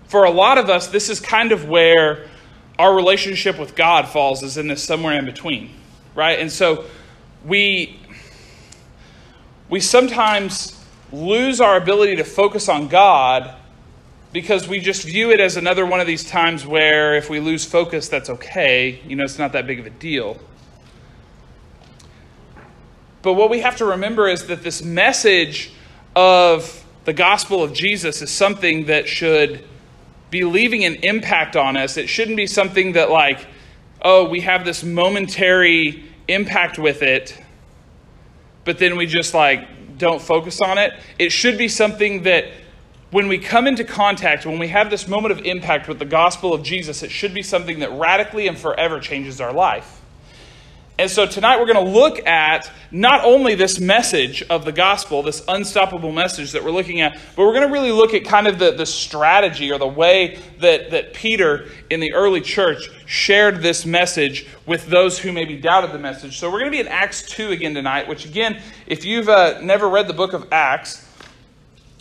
for 0.07 0.25
a 0.25 0.29
lot 0.29 0.57
of 0.57 0.69
us, 0.69 0.87
this 0.87 1.09
is 1.09 1.19
kind 1.19 1.51
of 1.51 1.67
where 1.67 2.27
our 2.77 2.95
relationship 2.95 3.57
with 3.57 3.75
God 3.75 4.07
falls, 4.07 4.43
is 4.43 4.57
in 4.57 4.67
this 4.67 4.83
somewhere 4.83 5.17
in 5.17 5.25
between, 5.25 5.71
right? 6.13 6.39
And 6.39 6.51
so 6.51 6.85
we 7.45 7.99
we 9.69 9.79
sometimes 9.79 10.73
lose 11.11 11.59
our 11.59 11.77
ability 11.77 12.17
to 12.17 12.23
focus 12.23 12.69
on 12.69 12.87
God 12.87 13.53
because 14.33 14.67
we 14.67 14.79
just 14.79 15.03
view 15.03 15.31
it 15.31 15.39
as 15.39 15.57
another 15.57 15.85
one 15.85 15.99
of 15.99 16.07
these 16.07 16.23
times 16.23 16.65
where 16.65 17.15
if 17.15 17.29
we 17.29 17.39
lose 17.39 17.65
focus, 17.65 18.09
that's 18.09 18.29
okay. 18.29 18.99
You 19.07 19.15
know, 19.15 19.23
it's 19.23 19.39
not 19.39 19.53
that 19.53 19.65
big 19.65 19.79
of 19.79 19.85
a 19.85 19.91
deal. 19.91 20.39
But 23.21 23.33
what 23.33 23.49
we 23.49 23.61
have 23.61 23.77
to 23.77 23.85
remember 23.85 24.27
is 24.27 24.47
that 24.47 24.63
this 24.63 24.83
message 24.83 25.71
of 26.15 26.85
the 27.05 27.13
gospel 27.13 27.63
of 27.63 27.73
Jesus 27.73 28.21
is 28.21 28.29
something 28.29 28.85
that 28.85 29.07
should 29.07 29.63
be 30.29 30.43
leaving 30.43 30.83
an 30.83 30.95
impact 30.95 31.55
on 31.55 31.77
us. 31.77 31.97
It 31.97 32.07
shouldn't 32.07 32.37
be 32.37 32.47
something 32.47 32.93
that, 32.93 33.09
like, 33.09 33.47
oh, 34.01 34.29
we 34.29 34.41
have 34.41 34.65
this 34.65 34.83
momentary 34.83 36.03
impact 36.27 36.77
with 36.77 37.01
it, 37.01 37.37
but 38.65 38.77
then 38.77 38.97
we 38.97 39.05
just, 39.05 39.33
like, 39.33 39.97
don't 39.97 40.21
focus 40.21 40.61
on 40.61 40.77
it. 40.77 40.93
It 41.17 41.31
should 41.31 41.57
be 41.57 41.69
something 41.69 42.23
that 42.23 42.45
when 43.11 43.27
we 43.27 43.37
come 43.37 43.67
into 43.67 43.83
contact, 43.83 44.45
when 44.45 44.59
we 44.59 44.67
have 44.67 44.89
this 44.89 45.07
moment 45.07 45.31
of 45.31 45.45
impact 45.45 45.87
with 45.87 45.99
the 45.99 46.05
gospel 46.05 46.53
of 46.53 46.63
Jesus, 46.63 47.03
it 47.03 47.11
should 47.11 47.33
be 47.33 47.41
something 47.41 47.79
that 47.79 47.91
radically 47.91 48.47
and 48.47 48.57
forever 48.57 48.99
changes 48.99 49.39
our 49.39 49.53
life. 49.53 50.01
And 50.99 51.11
so 51.11 51.27
tonight 51.27 51.59
we're 51.59 51.71
going 51.71 51.85
to 51.85 51.91
look 51.91 52.25
at 52.25 52.71
not 52.89 53.23
only 53.23 53.53
this 53.53 53.79
message 53.79 54.41
of 54.49 54.65
the 54.65 54.71
gospel, 54.71 55.21
this 55.21 55.43
unstoppable 55.47 56.11
message 56.11 56.53
that 56.53 56.63
we're 56.63 56.71
looking 56.71 57.01
at, 57.01 57.19
but 57.35 57.45
we're 57.45 57.53
going 57.53 57.67
to 57.67 57.71
really 57.71 57.91
look 57.91 58.15
at 58.15 58.25
kind 58.25 58.47
of 58.47 58.57
the, 58.57 58.71
the 58.71 58.85
strategy 58.85 59.71
or 59.71 59.77
the 59.77 59.87
way 59.87 60.39
that, 60.59 60.89
that 60.89 61.13
Peter 61.13 61.67
in 61.91 61.99
the 61.99 62.13
early 62.13 62.41
church 62.41 62.89
shared 63.05 63.61
this 63.61 63.85
message 63.85 64.47
with 64.65 64.87
those 64.87 65.19
who 65.19 65.31
maybe 65.31 65.55
doubted 65.55 65.91
the 65.91 65.99
message. 65.99 66.39
So 66.39 66.49
we're 66.51 66.59
going 66.59 66.71
to 66.71 66.75
be 66.75 66.81
in 66.81 66.87
Acts 66.87 67.29
2 67.29 67.51
again 67.51 67.75
tonight, 67.75 68.07
which 68.07 68.25
again, 68.25 68.59
if 68.87 69.05
you've 69.05 69.29
uh, 69.29 69.61
never 69.61 69.87
read 69.87 70.07
the 70.07 70.13
book 70.13 70.33
of 70.33 70.47
Acts, 70.51 71.06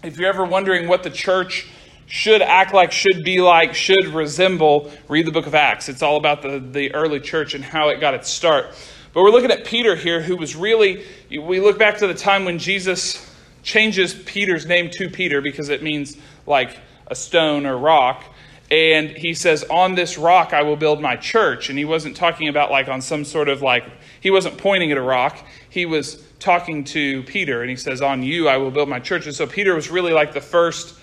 if 0.07 0.19
you're 0.19 0.29
ever 0.29 0.45
wondering 0.45 0.87
what 0.87 1.03
the 1.03 1.11
church 1.11 1.67
should 2.07 2.41
act 2.41 2.73
like, 2.73 2.93
should 2.93 3.25
be 3.25 3.41
like, 3.41 3.75
should 3.75 4.07
resemble, 4.07 4.93
read 5.09 5.27
the 5.27 5.33
book 5.33 5.49
of 5.49 5.55
Acts. 5.55 5.89
It's 5.89 6.03
all 6.03 6.17
about 6.17 6.43
the, 6.43 6.61
the 6.61 6.95
early 6.95 7.19
church 7.19 7.55
and 7.55 7.65
how 7.65 7.89
it 7.89 7.99
got 7.99 8.15
its 8.15 8.31
start. 8.31 8.67
But 9.13 9.23
we're 9.23 9.31
looking 9.31 9.51
at 9.51 9.65
Peter 9.65 9.97
here, 9.97 10.23
who 10.23 10.37
was 10.37 10.55
really, 10.55 11.05
we 11.29 11.59
look 11.59 11.77
back 11.77 11.99
to 11.99 12.07
the 12.07 12.15
time 12.15 12.45
when 12.45 12.59
Jesus 12.61 13.35
changes 13.65 14.15
Peter's 14.15 14.65
name 14.65 14.91
to 14.93 15.11
Peter 15.11 15.41
because 15.41 15.69
it 15.71 15.83
means 15.83 16.17
like 16.47 16.79
a 17.09 17.17
stone 17.17 17.67
or 17.67 17.77
rock. 17.77 18.23
And 18.71 19.11
he 19.11 19.35
says, 19.35 19.65
On 19.71 19.97
this 19.97 20.19
rock 20.19 20.53
I 20.53 20.63
will 20.63 20.77
build 20.77 21.01
my 21.01 21.17
church. 21.17 21.69
And 21.69 21.79
he 21.79 21.85
wasn't 21.85 22.17
talking 22.17 22.47
about 22.47 22.71
like 22.71 22.87
on 22.87 23.01
some 23.01 23.25
sort 23.25 23.49
of 23.49 23.63
like, 23.63 23.85
he 24.21 24.31
wasn't 24.31 24.57
pointing 24.59 24.93
at 24.93 24.99
a 24.99 25.03
rock. 25.03 25.45
He 25.77 25.85
was 25.85 26.23
talking 26.39 26.85
to 26.85 27.23
Peter. 27.25 27.61
And 27.61 27.69
he 27.69 27.77
says, 27.77 28.01
On 28.01 28.23
you 28.23 28.49
I 28.49 28.57
will 28.57 28.71
build 28.71 28.89
my 28.89 28.99
church. 28.99 29.27
And 29.27 29.35
so 29.35 29.47
Peter 29.47 29.75
was 29.75 29.91
really 29.91 30.15
like 30.15 30.33
the 30.33 30.41
first 30.41 30.99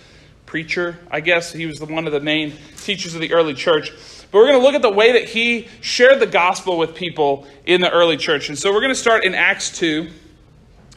preacher, 0.47 0.97
I 1.11 1.19
guess. 1.19 1.53
He 1.53 1.67
was 1.67 1.79
one 1.79 2.07
of 2.07 2.11
the 2.11 2.19
main 2.19 2.53
teachers 2.77 3.13
of 3.13 3.21
the 3.21 3.33
early 3.33 3.53
church. 3.53 3.91
But 4.31 4.39
we're 4.39 4.47
going 4.47 4.59
to 4.59 4.65
look 4.65 4.73
at 4.73 4.81
the 4.81 4.89
way 4.89 5.11
that 5.11 5.29
he 5.29 5.67
shared 5.81 6.19
the 6.19 6.25
gospel 6.25 6.79
with 6.79 6.95
people 6.95 7.47
in 7.67 7.81
the 7.81 7.91
early 7.91 8.17
church. 8.17 8.49
And 8.49 8.57
so 8.57 8.73
we're 8.73 8.79
going 8.79 8.89
to 8.89 8.95
start 8.95 9.23
in 9.23 9.35
Acts 9.35 9.77
2. 9.77 10.09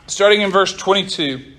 starting 0.06 0.40
in 0.40 0.50
verse 0.50 0.74
22. 0.74 1.52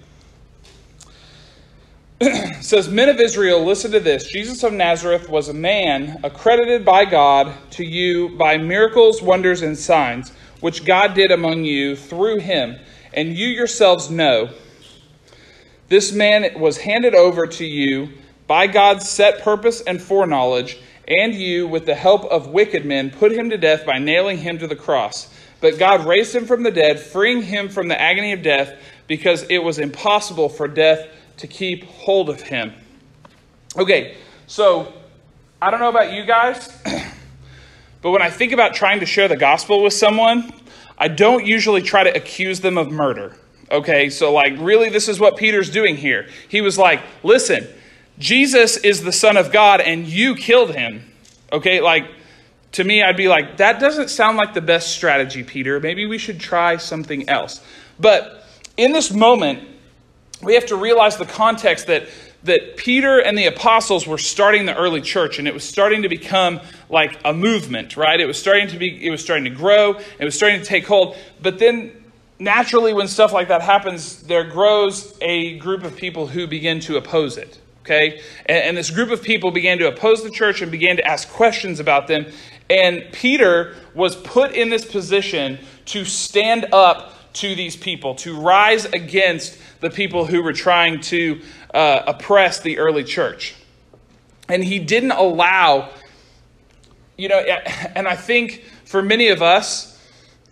says, 2.62 2.89
Men 2.89 3.09
of 3.09 3.19
Israel, 3.19 3.63
listen 3.63 3.91
to 3.91 4.00
this. 4.00 4.27
Jesus 4.27 4.63
of 4.63 4.74
Nazareth 4.74 5.29
was 5.29 5.50
a 5.50 5.53
man 5.53 6.19
accredited 6.24 6.83
by 6.83 7.05
God 7.05 7.53
to 7.71 7.86
you 7.86 8.29
by 8.38 8.57
miracles, 8.57 9.21
wonders, 9.21 9.62
and 9.62 9.77
signs, 9.77 10.31
which 10.60 10.86
God 10.86 11.14
did 11.14 11.32
among 11.32 11.66
you 11.66 11.96
through 11.96 12.40
him, 12.40 12.78
and 13.14 13.38
you 13.38 13.48
yourselves 13.48 14.10
know. 14.10 14.50
This 15.90 16.12
man 16.12 16.60
was 16.60 16.78
handed 16.78 17.16
over 17.16 17.48
to 17.48 17.66
you 17.66 18.10
by 18.48 18.68
God's 18.68 19.08
set 19.10 19.42
purpose 19.42 19.82
and 19.82 20.02
foreknowledge, 20.02 20.80
and 21.08 21.34
you, 21.34 21.68
with 21.68 21.86
the 21.86 21.96
help 21.96 22.26
of 22.26 22.48
wicked 22.48 22.86
men, 22.86 23.10
put 23.10 23.32
him 23.32 23.50
to 23.50 23.58
death 23.58 23.86
by 23.86 23.98
nailing 23.98 24.38
him 24.38 24.58
to 24.60 24.68
the 24.68 24.76
cross. 24.76 25.34
But 25.62 25.80
God 25.80 26.06
raised 26.06 26.36
him 26.36 26.46
from 26.46 26.64
the 26.64 26.72
dead, 26.72 27.00
freeing 27.00 27.42
him 27.42 27.70
from 27.70 27.88
the 27.88 28.00
agony 28.00 28.34
of 28.34 28.42
death, 28.42 28.78
because 29.08 29.44
it 29.44 29.60
was 29.60 29.80
impossible 29.80 30.50
for 30.50 30.68
death 30.68 31.08
to 31.38 31.48
keep 31.48 31.86
hold 31.86 32.30
of 32.30 32.42
him. 32.42 32.74
Okay, 33.78 34.18
so 34.48 34.94
I 35.62 35.72
don't 35.72 35.80
know 35.80 35.90
about 35.90 36.14
you 36.14 36.26
guys, 36.26 36.70
but 38.08 38.12
when 38.12 38.22
I 38.22 38.30
think 38.30 38.54
about 38.54 38.74
trying 38.74 39.02
to 39.02 39.06
share 39.06 39.28
the 39.28 39.36
gospel 39.36 39.84
with 39.84 39.92
someone, 39.92 40.54
I 40.98 41.10
don't 41.10 41.46
usually 41.46 41.82
try 41.82 42.06
to 42.06 42.16
accuse 42.16 42.62
them 42.62 42.78
of 42.78 42.90
murder. 42.90 43.36
Okay, 43.70 44.10
so 44.10 44.32
like, 44.32 44.54
really, 44.60 44.88
this 44.88 45.10
is 45.10 45.20
what 45.20 45.36
Peter's 45.36 45.70
doing 45.70 45.98
here. 45.98 46.30
He 46.48 46.62
was 46.62 46.78
like, 46.78 47.02
listen, 47.22 47.68
Jesus 48.18 48.78
is 48.78 49.04
the 49.04 49.12
Son 49.12 49.36
of 49.36 49.52
God 49.52 49.82
and 49.82 50.08
you 50.08 50.36
killed 50.36 50.74
him. 50.74 51.04
Okay, 51.52 51.82
like, 51.82 52.10
to 52.72 52.86
me, 52.86 53.04
I'd 53.04 53.18
be 53.18 53.28
like, 53.28 53.58
that 53.58 53.82
doesn't 53.82 54.10
sound 54.10 54.38
like 54.38 54.54
the 54.54 54.62
best 54.62 54.96
strategy, 54.96 55.44
Peter. 55.44 55.78
Maybe 55.82 56.06
we 56.06 56.18
should 56.18 56.40
try 56.40 56.78
something 56.78 57.28
else. 57.28 57.62
But 58.00 58.46
in 58.78 58.94
this 58.94 59.12
moment, 59.12 59.68
we 60.42 60.54
have 60.54 60.68
to 60.68 60.78
realize 60.78 61.18
the 61.18 61.26
context 61.26 61.88
that 61.88 62.08
that 62.44 62.77
Peter 62.77 63.20
and 63.20 63.38
the 63.38 63.46
apostles 63.46 64.08
were 64.08 64.17
starting 64.17 64.65
the 64.65 64.75
early 64.75 65.01
church 65.01 65.39
and 65.39 65.48
it 65.48 65.53
was 65.53 65.63
starting 65.63 66.03
to 66.03 66.10
become 66.10 66.60
like 66.89 67.20
a 67.25 67.34
movement, 67.34 67.98
right? 67.98 68.20
It 68.20 68.25
was 68.25 68.39
starting 68.39 68.67
to 68.70 68.77
be 68.77 69.06
it 69.06 69.10
was 69.10 69.24
starting 69.24 69.46
to 69.46 69.50
grow, 69.50 70.00
it 70.20 70.25
was 70.25 70.36
starting 70.36 70.60
to 70.60 70.65
take 70.65 70.86
hold. 70.86 71.17
But 71.41 71.60
then 71.60 71.91
naturally 72.39 72.94
when 72.94 73.08
stuff 73.08 73.34
like 73.34 73.48
that 73.48 73.62
happens, 73.62 74.24
there 74.24 74.44
grows 74.44 75.17
a 75.22 75.58
group 75.58 75.84
of 75.84 75.96
people 75.96 76.27
who 76.27 76.48
begin 76.48 76.79
to 76.82 76.98
oppose 76.98 77.38
it. 77.38 77.60
Okay? 77.82 78.22
And, 78.46 78.58
and 78.58 78.77
this 78.77 78.89
group 78.89 79.12
of 79.12 79.24
people 79.24 79.51
began 79.51 79.77
to 79.79 79.88
oppose 79.88 80.24
the 80.24 80.29
church 80.29 80.62
and 80.62 80.72
began 80.72 80.98
to 80.98 81.08
ask 81.08 81.29
questions 81.29 81.79
about 81.79 82.08
them. 82.08 82.25
And 82.70 83.06
Peter 83.13 83.75
was 83.94 84.15
put 84.15 84.51
in 84.51 84.70
this 84.70 84.86
position 84.86 85.60
to 85.86 86.03
stand 86.06 86.67
up 86.74 87.13
to 87.39 87.56
these 87.56 87.75
people, 87.75 88.15
to 88.15 88.39
rise 88.39 88.86
against 88.86 89.58
the 89.79 89.89
people 89.89 90.25
who 90.25 90.41
were 90.41 90.53
trying 90.53 91.00
to 91.01 91.41
uh, 91.74 92.03
oppress 92.08 92.60
the 92.60 92.77
early 92.79 93.03
church. 93.03 93.56
And 94.50 94.63
he 94.63 94.79
didn't 94.79 95.12
allow, 95.12 95.89
you 97.17 97.29
know, 97.29 97.39
and 97.39 98.08
I 98.08 98.15
think 98.15 98.63
for 98.86 99.01
many 99.01 99.29
of 99.29 99.41
us, 99.41 99.98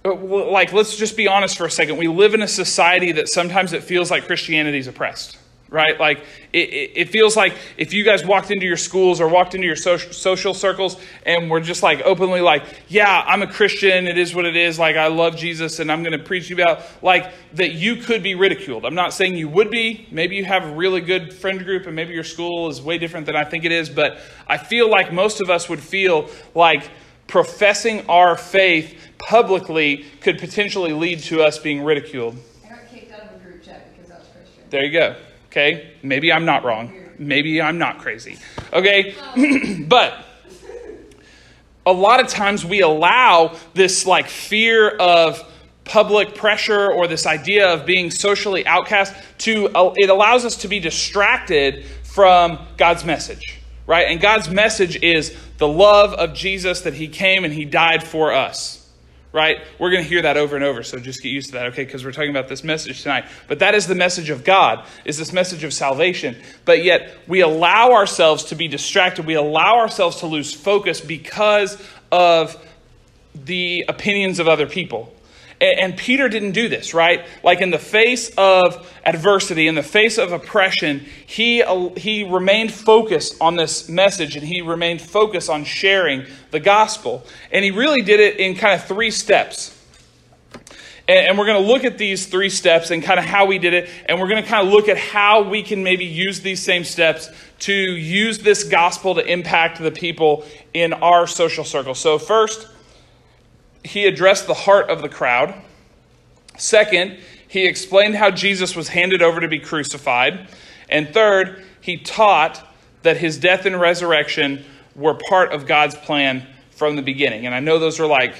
uh, 0.06 0.14
like 0.14 0.72
let's 0.72 0.96
just 0.96 1.18
be 1.18 1.28
honest 1.28 1.58
for 1.58 1.66
a 1.66 1.72
second 1.72 1.98
we 1.98 2.08
live 2.08 2.36
in 2.36 2.44
a 2.44 2.48
society 2.48 3.12
that 3.14 3.28
sometimes 3.28 3.74
it 3.74 3.84
feels 3.84 4.12
like 4.12 4.28
christianity 4.28 4.78
is 4.78 4.86
oppressed 4.86 5.40
right? 5.76 6.00
Like 6.00 6.24
it, 6.54 6.92
it, 6.96 7.10
feels 7.10 7.36
like 7.36 7.54
if 7.78 7.94
you 7.94 8.06
guys 8.06 8.26
walked 8.26 8.50
into 8.50 8.66
your 8.66 8.78
schools 8.78 9.20
or 9.20 9.28
walked 9.28 9.56
into 9.56 9.68
your 9.68 9.76
social, 9.76 10.14
social 10.14 10.54
circles 10.54 10.96
and 11.26 11.52
were 11.52 11.60
just 11.60 11.84
like 11.84 12.02
openly 12.04 12.40
like, 12.40 12.64
yeah, 12.88 13.26
I'm 13.28 13.42
a 13.42 13.48
Christian. 13.48 14.08
It 14.08 14.18
is 14.18 14.34
what 14.34 14.46
it 14.46 14.56
is. 14.56 14.80
Like 14.80 14.96
I 14.96 15.08
love 15.08 15.36
Jesus 15.36 15.80
and 15.80 15.92
I'm 15.92 16.02
going 16.02 16.18
to 16.18 16.24
preach 16.24 16.50
you 16.50 16.56
about 16.56 16.82
like 17.04 17.34
that 17.56 17.74
you 17.74 17.98
could 17.98 18.24
be 18.24 18.36
ridiculed. 18.36 18.86
I'm 18.86 18.96
not 18.96 19.14
saying 19.14 19.36
you 19.36 19.50
would 19.50 19.70
be. 19.70 20.08
Maybe 20.12 20.38
you 20.38 20.46
have 20.46 20.64
a 20.64 20.74
really 20.74 21.02
good 21.02 21.34
friend 21.34 21.62
group 21.62 21.88
and 21.88 21.96
maybe 21.96 22.14
your 22.14 22.24
school 22.24 22.70
is 22.70 22.82
way 22.82 22.98
different 22.98 23.26
than 23.26 23.36
I 23.36 23.44
think 23.44 23.66
it 23.66 23.74
is. 23.74 23.90
But 23.90 24.22
I 24.48 24.58
feel 24.58 24.90
like 24.90 25.12
most 25.12 25.42
of 25.42 25.50
us 25.50 25.68
would 25.68 25.82
feel 25.82 26.30
like 26.56 26.90
professing 27.28 28.08
our 28.08 28.38
faith 28.38 28.98
publicly 29.18 30.06
could 30.22 30.40
potentially 30.40 30.94
lead 30.94 31.20
to 31.24 31.44
us 31.44 31.60
being 31.60 31.84
ridiculed. 31.84 32.38
I 32.64 32.70
got 32.70 32.90
kicked 32.90 33.12
out 33.12 33.24
of 33.24 33.36
a 33.36 33.40
group 33.44 33.62
chat 33.62 33.94
because 33.94 34.10
I 34.10 34.20
was 34.20 34.28
Christian. 34.30 34.64
There 34.70 34.86
you 34.86 34.92
go. 34.92 35.16
Okay? 35.56 35.94
Maybe 36.04 36.34
I'm 36.34 36.44
not 36.44 36.66
wrong. 36.66 36.94
Maybe 37.18 37.62
I'm 37.62 37.78
not 37.78 38.00
crazy. 38.00 38.38
Okay? 38.74 39.16
but 39.88 40.26
a 41.86 41.94
lot 41.94 42.20
of 42.20 42.28
times 42.28 42.66
we 42.66 42.82
allow 42.82 43.56
this 43.74 44.06
like 44.06 44.28
fear 44.28 44.90
of 44.90 45.42
public 45.86 46.36
pressure 46.36 46.92
or 46.92 47.08
this 47.08 47.26
idea 47.26 47.70
of 47.70 47.86
being 47.86 48.12
socially 48.12 48.68
outcast 48.68 49.16
to 49.38 49.70
uh, 49.70 49.94
it 49.96 50.10
allows 50.10 50.44
us 50.44 50.58
to 50.58 50.68
be 50.68 50.82
distracted 50.82 51.86
from 52.04 52.60
God's 52.76 53.06
message, 53.06 53.62
right? 53.88 54.08
And 54.10 54.20
God's 54.20 54.50
message 54.50 55.02
is 55.02 55.34
the 55.58 55.70
love 55.70 56.14
of 56.16 56.34
Jesus 56.34 56.82
that 56.82 56.96
he 56.96 57.08
came 57.08 57.46
and 57.46 57.54
he 57.54 57.64
died 57.64 58.04
for 58.04 58.34
us 58.34 58.85
right? 59.36 59.60
We're 59.80 59.92
going 59.92 60.02
to 60.02 60.08
hear 60.08 60.22
that 60.22 60.38
over 60.38 60.56
and 60.56 60.64
over, 60.64 60.82
so 60.82 60.98
just 60.98 61.22
get 61.22 61.28
used 61.28 61.48
to 61.48 61.54
that, 61.56 61.66
okay? 61.68 61.84
Because 61.84 62.06
we're 62.06 62.14
talking 62.14 62.30
about 62.30 62.48
this 62.48 62.64
message 62.64 63.04
tonight. 63.04 63.26
But 63.50 63.60
that 63.60 63.76
is 63.76 63.86
the 63.86 63.94
message 63.94 64.30
of 64.30 64.46
God, 64.46 64.86
is 65.04 65.18
this 65.18 65.34
message 65.34 65.66
of 65.66 65.74
salvation. 65.74 66.38
But 66.64 66.86
yet 66.86 67.18
we 67.28 67.42
allow 67.42 67.92
ourselves 67.92 68.46
to 68.46 68.56
be 68.56 68.70
distracted. 68.70 69.26
We 69.26 69.34
allow 69.34 69.80
ourselves 69.80 70.22
to 70.22 70.26
lose 70.26 70.54
focus 70.54 71.02
because 71.02 71.78
of 72.14 72.56
the 73.36 73.84
opinions 73.90 74.40
of 74.40 74.48
other 74.48 74.68
people. 74.68 75.14
And 75.62 75.96
Peter 75.96 76.28
didn't 76.28 76.52
do 76.52 76.68
this, 76.68 76.94
right? 76.94 77.26
Like 77.42 77.62
in 77.62 77.70
the 77.70 77.80
face 77.80 78.30
of 78.38 78.92
adversity, 79.06 79.68
in 79.68 79.76
the 79.76 79.84
face 79.84 80.18
of 80.18 80.34
oppression, 80.34 81.06
he, 81.26 81.64
he 81.96 82.24
remained 82.24 82.74
focused 82.74 83.38
on 83.40 83.56
this 83.56 83.88
message 83.88 84.36
and 84.36 84.46
he 84.46 84.62
remained 84.62 85.02
focused 85.02 85.50
on 85.50 85.64
sharing 85.64 86.26
the 86.52 86.60
gospel. 86.60 87.26
And 87.52 87.64
he 87.64 87.72
really 87.72 88.02
did 88.02 88.20
it 88.20 88.38
in 88.38 88.56
kind 88.56 88.74
of 88.74 88.86
three 88.86 89.12
steps. 89.12 89.72
And, 91.08 91.38
we're 91.38 91.46
going 91.46 91.62
to 91.62 91.72
look 91.72 91.84
at 91.84 92.00
these 92.00 92.26
three 92.26 92.50
steps 92.50 92.90
and 92.90 93.04
kind 93.04 93.20
of 93.20 93.26
how 93.26 93.46
we 93.46 93.60
did 93.60 93.76
it. 93.76 93.90
And 94.08 94.20
we're 94.20 94.28
going 94.28 94.42
to 94.42 94.50
kind 94.50 94.66
of 94.66 94.74
look 94.74 94.90
at 94.90 94.98
how 94.98 95.44
we 95.48 95.62
can 95.62 95.84
maybe 95.84 96.06
use 96.06 96.42
these 96.42 96.62
same 96.62 96.84
steps 96.84 97.30
to 97.60 97.74
use 97.74 98.40
this 98.40 98.64
gospel 98.64 99.14
to 99.16 99.26
impact 99.26 99.80
the 99.80 99.92
people 99.92 100.46
in 100.74 100.94
our 100.94 101.28
social 101.28 101.64
circle. 101.64 101.94
So, 101.94 102.18
first, 102.18 102.68
he 103.86 104.06
addressed 104.06 104.48
the 104.48 104.54
heart 104.54 104.90
of 104.90 105.02
the 105.02 105.10
crowd. 105.10 105.54
Second, 106.58 107.20
he 107.48 107.66
explained 107.66 108.16
how 108.16 108.32
Jesus 108.32 108.76
was 108.76 108.90
handed 108.90 109.22
over 109.22 109.40
to 109.40 109.48
be 109.48 109.60
crucified. 109.60 110.48
And 110.90 111.14
third, 111.14 111.64
he 111.82 111.98
taught 111.98 112.66
that 113.04 113.18
his 113.18 113.38
death 113.38 113.66
and 113.66 113.80
resurrection 113.80 114.66
were 114.96 115.14
part 115.14 115.52
of 115.52 115.66
God's 115.66 115.96
plan 115.96 116.48
from 116.72 116.96
the 116.96 117.02
beginning. 117.02 117.46
And 117.46 117.54
I 117.54 117.60
know 117.60 117.80
those 117.80 118.00
are 118.00 118.08
like 118.08 118.36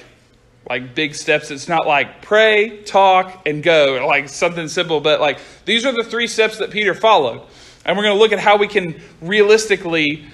like 0.68 0.96
big 0.96 1.14
steps. 1.14 1.52
It's 1.52 1.68
not 1.68 1.86
like 1.86 2.22
pray, 2.22 2.82
talk, 2.82 3.46
and 3.46 3.62
go, 3.62 4.04
like 4.06 4.28
something 4.28 4.66
simple, 4.66 5.00
but 5.00 5.20
like 5.20 5.38
these 5.64 5.86
are 5.86 5.92
the 5.92 6.02
three 6.02 6.26
steps 6.26 6.58
that 6.58 6.70
Peter 6.70 6.94
followed. 6.94 7.42
And 7.84 7.96
we're 7.96 8.02
going 8.02 8.16
to 8.16 8.20
look 8.20 8.32
at 8.32 8.40
how 8.40 8.56
we 8.56 8.66
can 8.66 9.00
realistically 9.20 10.26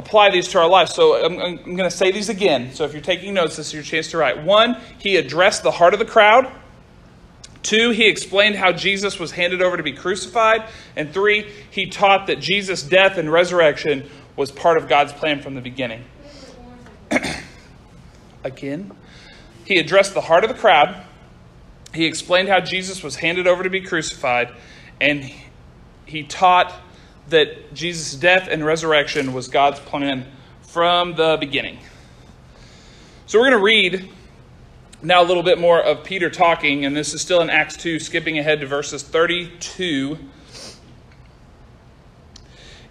apply 0.00 0.30
these 0.30 0.48
to 0.48 0.58
our 0.58 0.68
lives. 0.68 0.94
So 0.94 1.22
I'm, 1.22 1.38
I'm 1.38 1.56
going 1.76 1.88
to 1.88 1.90
say 1.90 2.10
these 2.10 2.30
again. 2.30 2.72
So 2.72 2.84
if 2.84 2.92
you're 2.92 3.02
taking 3.02 3.34
notes, 3.34 3.56
this 3.56 3.68
is 3.68 3.74
your 3.74 3.82
chance 3.82 4.10
to 4.12 4.18
write. 4.18 4.42
One, 4.42 4.80
he 4.98 5.16
addressed 5.16 5.62
the 5.62 5.70
heart 5.70 5.92
of 5.92 5.98
the 5.98 6.06
crowd. 6.06 6.50
Two, 7.62 7.90
he 7.90 8.08
explained 8.08 8.56
how 8.56 8.72
Jesus 8.72 9.18
was 9.18 9.30
handed 9.30 9.60
over 9.60 9.76
to 9.76 9.82
be 9.82 9.92
crucified. 9.92 10.64
And 10.96 11.12
three, 11.12 11.50
he 11.70 11.86
taught 11.86 12.28
that 12.28 12.40
Jesus' 12.40 12.82
death 12.82 13.18
and 13.18 13.30
resurrection 13.30 14.08
was 14.36 14.50
part 14.50 14.78
of 14.78 14.88
God's 14.88 15.12
plan 15.12 15.42
from 15.42 15.54
the 15.54 15.60
beginning. 15.60 16.02
Again, 18.44 18.92
he 19.66 19.78
addressed 19.78 20.14
the 20.14 20.22
heart 20.22 20.44
of 20.44 20.48
the 20.48 20.56
crowd. 20.56 21.04
He 21.92 22.06
explained 22.06 22.48
how 22.48 22.60
Jesus 22.60 23.02
was 23.02 23.16
handed 23.16 23.46
over 23.46 23.62
to 23.62 23.70
be 23.70 23.82
crucified. 23.82 24.54
And 24.98 25.30
he 26.06 26.22
taught 26.22 26.72
that 27.30 27.74
Jesus' 27.74 28.14
death 28.14 28.48
and 28.50 28.64
resurrection 28.64 29.32
was 29.32 29.48
God's 29.48 29.80
plan 29.80 30.26
from 30.62 31.14
the 31.14 31.36
beginning. 31.40 31.78
So 33.26 33.38
we're 33.38 33.50
going 33.50 33.58
to 33.58 33.64
read 33.64 34.10
now 35.02 35.22
a 35.22 35.24
little 35.24 35.42
bit 35.42 35.58
more 35.58 35.80
of 35.80 36.04
Peter 36.04 36.28
talking, 36.28 36.84
and 36.84 36.94
this 36.96 37.14
is 37.14 37.20
still 37.20 37.40
in 37.40 37.48
Acts 37.48 37.76
2, 37.76 37.98
skipping 37.98 38.38
ahead 38.38 38.60
to 38.60 38.66
verses 38.66 39.02
32. 39.02 40.18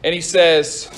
And 0.03 0.13
he 0.13 0.21
says, 0.21 0.89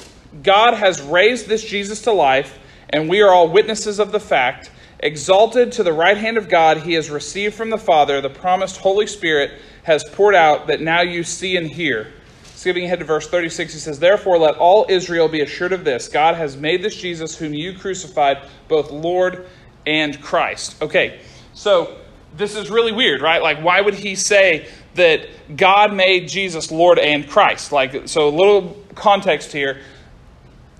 God 0.44 0.76
has 0.76 1.02
raised 1.02 1.48
this 1.48 1.64
Jesus 1.64 2.02
to 2.04 2.14
life, 2.14 2.58
and 2.90 3.10
we 3.10 3.22
are 3.22 3.32
all 3.32 3.50
witnesses 3.50 4.00
of 4.00 4.12
the 4.12 4.20
fact. 4.20 4.72
Exalted 5.00 5.72
to 5.74 5.84
the 5.84 5.92
right 5.92 6.18
hand 6.18 6.38
of 6.38 6.48
God, 6.48 6.78
he 6.78 6.94
has 6.94 7.10
received 7.10 7.56
from 7.56 7.72
the 7.72 7.78
Father 7.78 8.22
the 8.22 8.30
promised 8.30 8.78
Holy 8.78 9.08
Spirit, 9.08 9.60
has 9.84 10.04
poured 10.04 10.36
out 10.36 10.68
that 10.68 10.82
now 10.82 11.02
you 11.02 11.24
see 11.24 11.58
and 11.58 11.68
hear. 11.68 12.14
Skipping 12.62 12.86
ahead 12.86 13.00
to 13.00 13.06
verse 13.06 13.28
36, 13.28 13.74
he 13.74 13.80
says, 13.80 13.98
Therefore, 13.98 14.38
let 14.38 14.54
all 14.54 14.86
Israel 14.88 15.28
be 15.28 15.42
assured 15.42 15.74
of 15.74 15.84
this 15.84 16.08
God 16.08 16.36
has 16.36 16.56
made 16.56 16.84
this 16.84 16.96
Jesus, 16.96 17.36
whom 17.36 17.56
you 17.56 17.76
crucified, 17.76 18.48
both 18.68 18.92
Lord 18.92 19.48
and 19.88 20.22
Christ. 20.22 20.80
Okay, 20.80 21.22
so 21.56 21.98
this 22.38 22.56
is 22.56 22.70
really 22.70 22.92
weird, 22.92 23.20
right? 23.20 23.42
Like, 23.42 23.64
why 23.64 23.82
would 23.82 23.96
he 23.96 24.14
say 24.14 24.68
that 24.94 25.28
God 25.58 25.92
made 25.92 26.30
Jesus 26.30 26.70
Lord 26.70 27.00
and 27.00 27.28
Christ. 27.28 27.72
Like, 27.72 28.08
so 28.08 28.28
a 28.28 28.30
little 28.30 28.78
context 28.94 29.52
here. 29.52 29.82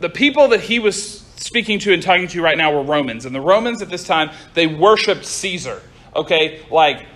The 0.02 0.10
people 0.10 0.50
that 0.50 0.62
he 0.62 0.78
was 0.78 1.22
speaking 1.38 1.80
to 1.80 1.94
and 1.94 2.04
talking 2.04 2.28
to 2.28 2.44
right 2.44 2.60
now 2.60 2.76
were 2.76 2.84
Romans. 2.84 3.26
And 3.26 3.34
the 3.34 3.42
Romans 3.42 3.82
at 3.82 3.90
this 3.90 4.06
time, 4.06 4.30
they 4.54 4.68
worshiped 4.68 5.26
Caesar. 5.26 5.82
Okay? 6.16 6.64
Like 6.70 7.08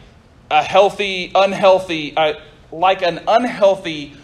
a 0.49 0.63
healthy, 0.63 1.31
unhealthy, 1.35 2.17
uh, 2.17 2.33
like 2.71 3.03
an 3.03 3.21
unhealthy 3.27 4.15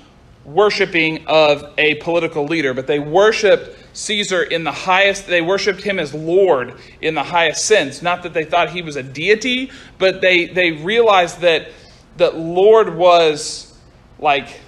worshiping 0.46 1.26
of 1.28 1.74
a 1.78 1.96
political 1.96 2.46
leader, 2.46 2.74
but 2.74 2.88
they 2.88 3.00
worshiped 3.00 3.78
Caesar 3.94 4.44
in 4.44 4.64
the 4.64 4.72
highest, 4.72 5.28
they 5.28 5.42
worshiped 5.42 5.82
him 5.82 6.00
as 6.00 6.14
Lord 6.14 6.76
in 7.02 7.14
the 7.14 7.24
highest 7.24 7.66
sense. 7.66 8.02
Not 8.02 8.24
that 8.24 8.34
they 8.34 8.46
thought 8.46 8.70
he 8.70 8.82
was 8.82 8.96
a 8.96 9.04
deity, 9.04 9.72
but 9.98 10.22
they, 10.22 10.48
they 10.48 10.72
realized 10.72 11.42
that, 11.42 11.70
that 12.18 12.38
Lord 12.38 12.96
was 12.96 13.78
like 14.18 14.62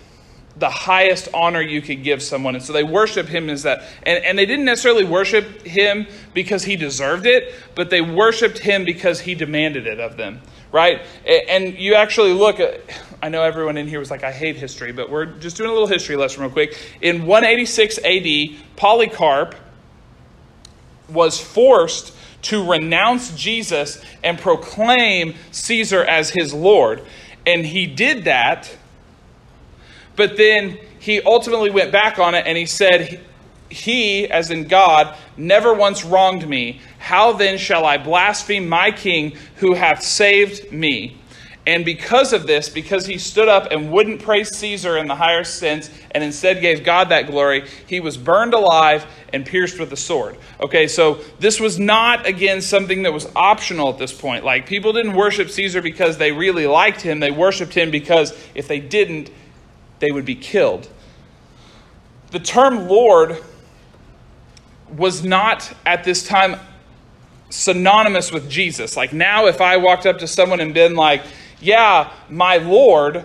the 0.57 0.69
highest 0.69 1.29
honor 1.33 1.61
you 1.61 1.81
could 1.81 2.03
give 2.03 2.21
someone. 2.21 2.55
And 2.55 2.63
so 2.63 2.73
they 2.73 2.83
worship 2.83 3.27
him 3.27 3.49
as 3.49 3.63
that. 3.63 3.83
And, 4.03 4.23
and 4.23 4.37
they 4.37 4.45
didn't 4.45 4.65
necessarily 4.65 5.03
worship 5.03 5.65
him 5.65 6.05
because 6.33 6.63
he 6.63 6.75
deserved 6.75 7.25
it, 7.25 7.55
but 7.75 7.89
they 7.89 8.01
worshiped 8.01 8.59
him 8.59 8.85
because 8.85 9.21
he 9.21 9.33
demanded 9.35 9.87
it 9.87 9.99
of 9.99 10.17
them, 10.17 10.41
right? 10.71 11.01
And 11.25 11.77
you 11.77 11.95
actually 11.95 12.33
look 12.33 12.59
at, 12.59 12.81
I 13.23 13.29
know 13.29 13.41
everyone 13.41 13.77
in 13.77 13.87
here 13.87 13.99
was 13.99 14.11
like, 14.11 14.23
I 14.23 14.31
hate 14.31 14.57
history, 14.57 14.91
but 14.91 15.09
we're 15.09 15.25
just 15.25 15.57
doing 15.57 15.69
a 15.69 15.73
little 15.73 15.87
history 15.87 16.15
lesson 16.15 16.41
real 16.41 16.51
quick. 16.51 16.77
In 17.01 17.25
186 17.25 17.97
AD, 17.99 18.75
Polycarp 18.75 19.55
was 21.09 21.39
forced 21.39 22.13
to 22.43 22.69
renounce 22.69 23.35
Jesus 23.35 24.03
and 24.23 24.37
proclaim 24.37 25.35
Caesar 25.51 26.03
as 26.03 26.29
his 26.29 26.53
Lord. 26.53 27.01
And 27.47 27.65
he 27.65 27.87
did 27.87 28.25
that 28.25 28.69
but 30.15 30.37
then 30.37 30.77
he 30.99 31.21
ultimately 31.21 31.69
went 31.69 31.91
back 31.91 32.19
on 32.19 32.35
it 32.35 32.45
and 32.45 32.57
he 32.57 32.65
said, 32.65 33.21
He, 33.69 34.29
as 34.29 34.51
in 34.51 34.67
God, 34.67 35.15
never 35.37 35.73
once 35.73 36.05
wronged 36.05 36.47
me. 36.47 36.81
How 36.99 37.33
then 37.33 37.57
shall 37.57 37.85
I 37.85 37.97
blaspheme 37.97 38.69
my 38.69 38.91
king 38.91 39.35
who 39.57 39.73
hath 39.73 40.03
saved 40.03 40.71
me? 40.71 41.17
And 41.65 41.85
because 41.85 42.33
of 42.33 42.45
this, 42.45 42.67
because 42.67 43.05
he 43.05 43.17
stood 43.17 43.47
up 43.47 43.71
and 43.71 43.89
wouldn't 43.89 44.21
praise 44.21 44.49
Caesar 44.57 44.97
in 44.97 45.07
the 45.07 45.15
higher 45.15 45.45
sense 45.45 45.89
and 46.11 46.21
instead 46.21 46.59
gave 46.59 46.83
God 46.83 47.09
that 47.09 47.27
glory, 47.27 47.69
he 47.87 48.01
was 48.01 48.17
burned 48.17 48.53
alive 48.53 49.05
and 49.31 49.45
pierced 49.45 49.79
with 49.79 49.91
a 49.93 49.97
sword. 49.97 50.37
Okay, 50.59 50.87
so 50.87 51.21
this 51.39 51.61
was 51.61 51.79
not, 51.79 52.27
again, 52.27 52.61
something 52.61 53.03
that 53.03 53.13
was 53.13 53.31
optional 53.33 53.89
at 53.89 53.97
this 53.97 54.11
point. 54.11 54.43
Like, 54.43 54.65
people 54.65 54.91
didn't 54.91 55.13
worship 55.13 55.49
Caesar 55.49 55.81
because 55.81 56.17
they 56.17 56.33
really 56.33 56.67
liked 56.67 57.01
him, 57.01 57.21
they 57.21 57.31
worshiped 57.31 57.73
him 57.73 57.91
because 57.91 58.37
if 58.53 58.67
they 58.67 58.79
didn't, 58.79 59.31
they 59.99 60.11
would 60.11 60.25
be 60.25 60.35
killed. 60.35 60.89
The 62.31 62.39
term 62.39 62.89
Lord 62.89 63.37
was 64.89 65.23
not 65.23 65.73
at 65.85 66.03
this 66.03 66.27
time 66.27 66.59
synonymous 67.49 68.31
with 68.31 68.49
Jesus. 68.49 68.97
Like 68.97 69.13
now, 69.13 69.45
if 69.45 69.61
I 69.61 69.77
walked 69.77 70.05
up 70.05 70.17
to 70.19 70.27
someone 70.27 70.59
and 70.59 70.73
been 70.73 70.95
like, 70.95 71.23
Yeah, 71.63 72.11
my 72.29 72.57
Lord, 72.57 73.23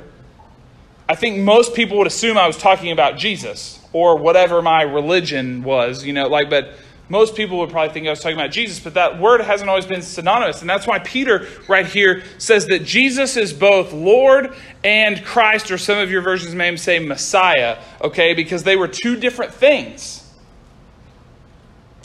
I 1.09 1.16
think 1.16 1.38
most 1.38 1.75
people 1.75 1.99
would 1.99 2.07
assume 2.07 2.38
I 2.38 2.47
was 2.47 2.57
talking 2.57 2.92
about 2.92 3.18
Jesus 3.18 3.80
or 3.92 4.16
whatever 4.16 4.62
my 4.62 4.83
religion 4.83 5.64
was, 5.64 6.04
you 6.04 6.12
know, 6.12 6.28
like, 6.28 6.49
but 6.49 6.75
most 7.09 7.35
people 7.35 7.59
would 7.59 7.71
probably 7.71 7.92
think 7.92 8.07
I 8.07 8.11
was 8.11 8.21
talking 8.21 8.37
about 8.37 8.52
Jesus, 8.52 8.78
but 8.78 8.95
that 8.95 9.18
word 9.18 9.40
hasn't 9.40 9.68
always 9.68 9.87
been 9.87 10.02
synonymous. 10.02 10.61
And 10.61 10.71
that's 10.71 10.87
why 10.87 11.00
Peter, 11.00 11.49
right 11.66 11.87
here, 11.87 12.22
says 12.37 12.66
that 12.66 12.85
Jesus 12.85 13.37
is 13.37 13.53
both 13.53 13.92
Lord 13.92 14.55
and 14.85 15.24
Christ, 15.24 15.72
or 15.72 15.79
some 15.79 15.98
of 15.98 16.11
your 16.11 16.20
versions 16.20 16.55
may 16.55 16.77
say 16.77 17.01
Messiah, 17.01 17.79
okay, 18.03 18.35
because 18.35 18.62
they 18.62 18.77
were 18.77 18.88
two 18.88 19.16
different 19.16 19.53
things. 19.53 20.24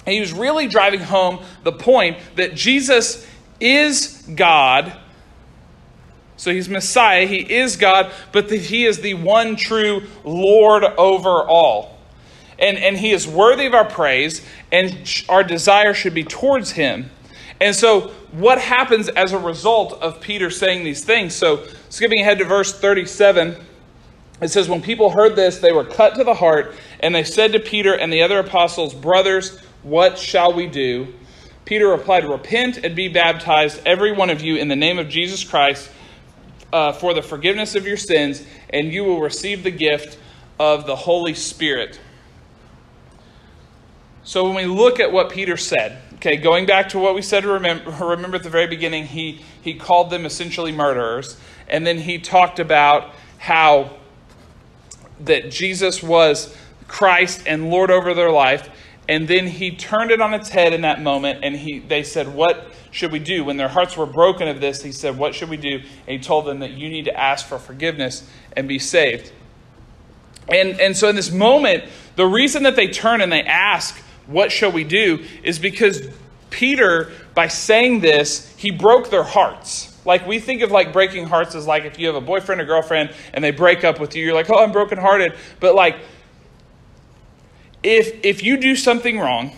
And 0.06 0.14
he 0.14 0.20
was 0.20 0.34
really 0.34 0.68
driving 0.68 1.02
home 1.02 1.44
the 1.64 1.74
point 1.74 2.18
that 2.38 2.56
Jesus 2.56 3.28
is 3.60 4.24
God. 4.36 4.98
So 6.38 6.52
he's 6.52 6.68
Messiah, 6.68 7.26
he 7.26 7.38
is 7.38 7.78
God, 7.78 8.12
but 8.32 8.50
that 8.50 8.62
he 8.62 8.86
is 8.86 9.00
the 9.00 9.14
one 9.14 9.56
true 9.56 10.04
Lord 10.24 10.84
over 10.84 11.44
all. 11.44 12.00
And, 12.60 12.78
and 12.78 12.98
he 12.98 13.12
is 13.12 13.28
worthy 13.28 13.66
of 13.66 13.74
our 13.74 13.86
praise, 13.86 14.46
and 14.72 15.26
our 15.30 15.44
desire 15.44 15.94
should 15.94 16.14
be 16.14 16.24
towards 16.24 16.72
him. 16.72 17.10
And 17.60 17.76
so, 17.76 18.12
what 18.32 18.60
happens 18.60 19.10
as 19.10 19.32
a 19.32 19.38
result 19.38 19.94
of 20.02 20.20
Peter 20.20 20.50
saying 20.50 20.84
these 20.84 21.04
things? 21.04 21.34
So, 21.36 21.66
skipping 21.90 22.20
ahead 22.20 22.40
to 22.40 22.46
verse 22.46 22.78
37, 22.78 23.56
it 24.42 24.50
says, 24.50 24.68
When 24.68 24.82
people 24.82 25.12
heard 25.12 25.36
this, 25.36 25.60
they 25.60 25.72
were 25.72 25.86
cut 25.86 26.16
to 26.16 26.24
the 26.24 26.34
heart, 26.34 26.76
and 27.00 27.14
they 27.14 27.24
said 27.24 27.54
to 27.54 27.60
Peter 27.60 27.94
and 27.94 28.12
the 28.12 28.22
other 28.22 28.40
apostles, 28.40 28.94
Brothers, 28.94 29.60
what 29.84 30.18
shall 30.18 30.54
we 30.54 30.68
do? 30.68 31.14
Peter 31.66 31.88
replied, 31.88 32.26
Repent 32.26 32.78
and 32.78 32.96
be 32.96 33.08
baptized, 33.08 33.82
every 33.86 34.12
one 34.12 34.30
of 34.30 34.42
you, 34.42 34.58
in 34.58 34.68
the 34.68 34.76
name 34.76 35.00
of 35.00 35.08
Jesus 35.08 35.44
Christ, 35.44 35.90
uh, 36.74 36.92
for 36.92 37.14
the 37.14 37.22
forgiveness 37.22 37.76
of 37.76 37.86
your 37.86 37.98
sins, 37.98 38.44
and 38.72 38.92
you 38.92 39.04
will 39.04 39.22
receive 39.22 39.64
the 39.64 39.72
gift 39.72 40.18
of 40.60 40.86
the 40.86 40.96
Holy 40.96 41.34
Spirit. 41.34 42.00
So 44.24 44.46
when 44.46 44.56
we 44.56 44.66
look 44.66 45.00
at 45.00 45.12
what 45.12 45.30
Peter 45.30 45.56
said, 45.56 46.02
okay, 46.16 46.38
going 46.38 46.66
back 46.66 46.90
to 46.90 47.00
what 47.00 47.14
we 47.14 47.22
said, 47.22 47.46
remember, 47.46 47.92
remember 47.92 48.38
at 48.38 48.44
the 48.44 48.50
very 48.50 48.68
beginning, 48.68 49.06
he, 49.06 49.42
he 49.62 49.76
called 49.76 50.10
them 50.10 50.26
essentially 50.26 50.72
murderers. 50.72 51.38
And 51.68 51.86
then 51.86 52.00
he 52.00 52.18
talked 52.18 52.60
about 52.60 53.14
how 53.38 53.98
that 55.20 55.52
Jesus 55.52 56.02
was 56.02 56.56
Christ 56.88 57.44
and 57.46 57.70
Lord 57.70 57.92
over 57.92 58.14
their 58.14 58.32
life. 58.32 58.70
And 59.08 59.28
then 59.28 59.48
he 59.48 59.76
turned 59.76 60.12
it 60.12 60.22
on 60.22 60.34
its 60.34 60.50
head 60.50 60.74
in 60.74 60.82
that 60.82 61.02
moment, 61.02 61.44
and 61.44 61.56
he, 61.56 61.80
they 61.80 62.04
said, 62.04 62.34
What 62.34 62.72
should 62.92 63.12
we 63.12 63.20
do? 63.20 63.44
When 63.44 63.58
their 63.58 63.68
hearts 63.68 63.98
were 63.98 64.06
broken 64.06 64.48
of 64.48 64.62
this, 64.62 64.82
he 64.82 64.92
said, 64.92 65.18
What 65.18 65.36
should 65.36 65.50
we 65.50 65.58
do? 65.58 65.80
And 66.08 66.18
he 66.18 66.20
told 66.20 66.46
them 66.46 66.60
that 66.60 66.72
you 66.72 66.90
need 66.90 67.06
to 67.06 67.20
ask 67.20 67.46
for 67.46 67.60
forgiveness 67.60 68.30
and 68.56 68.68
be 68.68 68.80
saved. 68.80 69.32
And, 70.48 70.80
and 70.80 70.96
so 70.96 71.10
in 71.10 71.16
this 71.16 71.32
moment, 71.32 71.86
the 72.16 72.26
reason 72.26 72.64
that 72.64 72.76
they 72.76 72.88
turn 72.88 73.22
and 73.22 73.32
they 73.32 73.44
ask 73.44 73.98
what 74.28 74.52
shall 74.52 74.72
we 74.72 74.84
do? 74.84 75.26
is 75.44 75.60
because 75.60 76.08
Peter, 76.50 77.12
by 77.34 77.48
saying 77.48 78.00
this, 78.00 78.54
he 78.58 78.72
broke 78.72 79.10
their 79.10 79.24
hearts. 79.24 79.90
Like 80.06 80.28
we 80.28 80.40
think 80.40 80.62
of 80.62 80.72
like 80.72 80.94
breaking 80.94 81.28
hearts 81.28 81.56
as 81.56 81.66
like 81.66 81.86
if 81.86 81.98
you 81.98 82.08
have 82.08 82.16
a 82.16 82.22
boyfriend 82.22 82.62
or 82.62 82.66
girlfriend 82.66 83.14
and 83.34 83.44
they 83.44 83.52
break 83.52 83.84
up 83.84 84.00
with 84.00 84.16
you, 84.16 84.24
you're 84.24 84.34
like, 84.34 84.50
oh, 84.50 84.64
I'm 84.64 84.72
brokenhearted. 84.72 85.34
But 85.60 85.76
like, 85.76 85.98
if 87.84 88.26
if 88.26 88.44
you 88.44 88.58
do 88.58 88.76
something 88.76 89.20
wrong, 89.20 89.52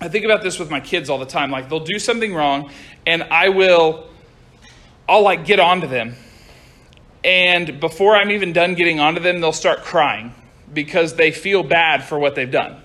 I 0.00 0.08
think 0.08 0.24
about 0.24 0.42
this 0.42 0.58
with 0.58 0.70
my 0.70 0.80
kids 0.80 1.10
all 1.10 1.18
the 1.18 1.26
time. 1.26 1.50
Like 1.50 1.68
they'll 1.68 1.80
do 1.80 1.98
something 1.98 2.34
wrong, 2.34 2.70
and 3.06 3.22
I 3.24 3.48
will, 3.50 4.08
I'll 5.08 5.22
like 5.22 5.44
get 5.44 5.60
onto 5.60 5.86
them, 5.86 6.14
and 7.24 7.80
before 7.80 8.16
I'm 8.16 8.30
even 8.30 8.52
done 8.52 8.74
getting 8.74 9.00
onto 9.00 9.20
them, 9.20 9.40
they'll 9.40 9.52
start 9.52 9.82
crying 9.82 10.32
because 10.72 11.14
they 11.14 11.30
feel 11.30 11.62
bad 11.62 12.04
for 12.04 12.18
what 12.18 12.34
they've 12.34 12.50
done. 12.50 12.82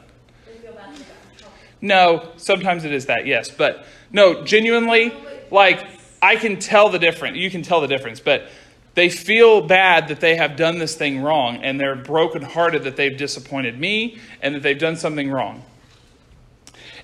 No, 1.82 2.30
sometimes 2.38 2.86
it 2.86 2.92
is 2.92 3.08
that, 3.08 3.26
yes. 3.26 3.50
But 3.50 3.86
no, 4.12 4.44
genuinely, 4.44 5.14
like, 5.50 5.86
I 6.22 6.36
can 6.36 6.60
tell 6.60 6.90
the 6.90 7.00
difference. 7.00 7.38
You 7.38 7.50
can 7.50 7.64
tell 7.64 7.82
the 7.82 7.88
difference. 7.88 8.20
But 8.20 8.48
they 8.94 9.10
feel 9.10 9.62
bad 9.62 10.10
that 10.10 10.20
they 10.20 10.36
have 10.36 10.58
done 10.58 10.78
this 10.78 10.96
thing 10.96 11.22
wrong, 11.22 11.58
and 11.58 11.80
they're 11.80 11.96
brokenhearted 11.96 12.84
that 12.84 12.98
they've 12.98 13.16
disappointed 13.16 13.80
me 13.80 14.20
and 14.42 14.56
that 14.56 14.64
they've 14.64 14.78
done 14.78 14.98
something 14.98 15.32
wrong. 15.32 15.64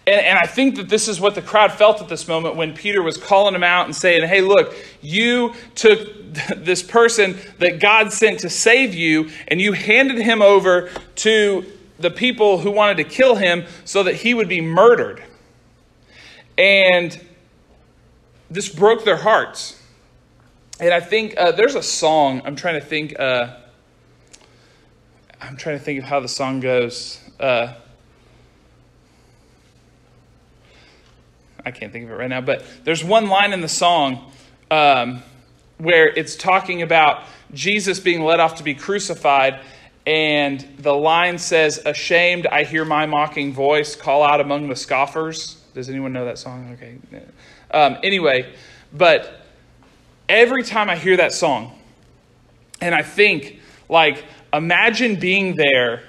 And, 0.06 0.26
and, 0.26 0.39
I 0.39 0.45
think 0.45 0.78
that 0.78 0.88
this 0.88 1.10
is 1.10 1.19
what 1.19 1.36
the 1.36 1.41
crowd 1.41 1.73
felt 1.73 2.02
at 2.02 2.08
this 2.08 2.30
moment 2.30 2.56
when 2.56 2.73
Peter 2.73 3.04
was 3.04 3.17
calling 3.17 3.52
them 3.52 3.63
out 3.63 3.86
and 3.86 3.95
saying, 3.95 4.26
Hey, 4.28 4.39
look, 4.39 4.73
you 5.02 5.54
took 5.76 6.34
this 6.56 6.82
person 6.82 7.38
that 7.60 7.80
God 7.80 8.13
sent 8.13 8.39
to 8.39 8.50
save 8.50 8.93
you, 8.93 9.30
and 9.50 9.60
you 9.60 9.73
handed 9.73 10.17
him 10.17 10.41
over 10.41 10.89
to 11.15 11.65
the 12.00 12.12
people 12.12 12.60
who 12.60 12.71
wanted 12.71 12.97
to 12.97 13.04
kill 13.04 13.36
him 13.36 13.65
so 13.84 14.04
that 14.04 14.15
he 14.15 14.34
would 14.34 14.47
be 14.47 14.62
murdered. 14.62 15.23
And 16.58 17.19
this 18.50 18.69
broke 18.69 19.04
their 19.04 19.17
hearts. 19.17 19.82
And 20.79 20.93
I 20.93 20.99
think 20.99 21.35
uh, 21.37 21.51
there's 21.53 21.75
a 21.75 21.81
song, 21.81 22.41
I'm 22.45 22.55
trying 22.55 22.79
to 22.79 22.85
think, 22.85 23.19
uh, 23.19 23.55
I'm 25.41 25.57
trying 25.57 25.79
to 25.79 25.83
think 25.83 25.99
of 25.99 26.05
how 26.05 26.19
the 26.19 26.27
song 26.27 26.59
goes. 26.59 27.19
Uh, 27.39 27.73
I 31.65 31.71
can't 31.71 31.91
think 31.91 32.05
of 32.05 32.11
it 32.11 32.15
right 32.15 32.29
now, 32.29 32.41
but 32.41 32.63
there's 32.83 33.03
one 33.03 33.27
line 33.27 33.53
in 33.53 33.61
the 33.61 33.67
song 33.67 34.31
um, 34.69 35.23
where 35.79 36.07
it's 36.07 36.35
talking 36.35 36.81
about 36.83 37.23
Jesus 37.53 37.99
being 37.99 38.21
led 38.21 38.39
off 38.39 38.55
to 38.55 38.63
be 38.63 38.75
crucified 38.75 39.59
and 40.07 40.65
the 40.79 40.93
line 40.93 41.37
says, 41.37 41.81
Ashamed, 41.85 42.47
I 42.47 42.63
hear 42.63 42.85
my 42.85 43.05
mocking 43.05 43.51
voice 43.51 43.93
call 43.93 44.23
out 44.23 44.39
among 44.39 44.69
the 44.69 44.75
scoffers. 44.75 45.55
Does 45.73 45.89
anyone 45.89 46.13
know 46.13 46.23
that 46.23 46.37
song? 46.37 46.71
Okay. 46.73 46.97
Um, 47.71 47.97
anyway, 48.03 48.53
but 48.93 49.46
every 50.29 50.63
time 50.63 50.89
I 50.89 50.95
hear 50.95 51.17
that 51.17 51.33
song, 51.33 51.73
And 52.81 52.93
I 52.93 53.01
think, 53.01 53.59
like, 53.89 54.23
imagine 54.53 55.19
being 55.19 55.55
there 55.55 56.03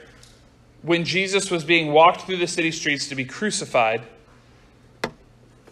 when 0.83 1.05
Jesus 1.05 1.51
was 1.51 1.65
being 1.65 1.93
walked 1.93 2.23
through 2.23 2.37
the 2.37 2.47
city 2.47 2.71
streets 2.71 3.09
to 3.09 3.15
be 3.15 3.25
crucified. 3.25 4.03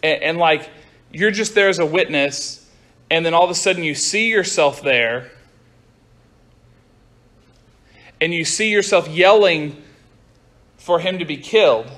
And, 0.03 0.23
and, 0.23 0.37
like, 0.37 0.69
you're 1.11 1.31
just 1.31 1.55
there 1.55 1.69
as 1.69 1.79
a 1.79 1.85
witness, 1.85 2.69
and 3.09 3.25
then 3.25 3.33
all 3.33 3.43
of 3.43 3.49
a 3.49 3.55
sudden 3.55 3.83
you 3.83 3.95
see 3.95 4.29
yourself 4.29 4.81
there, 4.81 5.31
and 8.19 8.33
you 8.33 8.43
see 8.43 8.71
yourself 8.71 9.07
yelling 9.07 9.81
for 10.77 10.99
him 10.99 11.19
to 11.19 11.25
be 11.25 11.37
killed. 11.37 11.89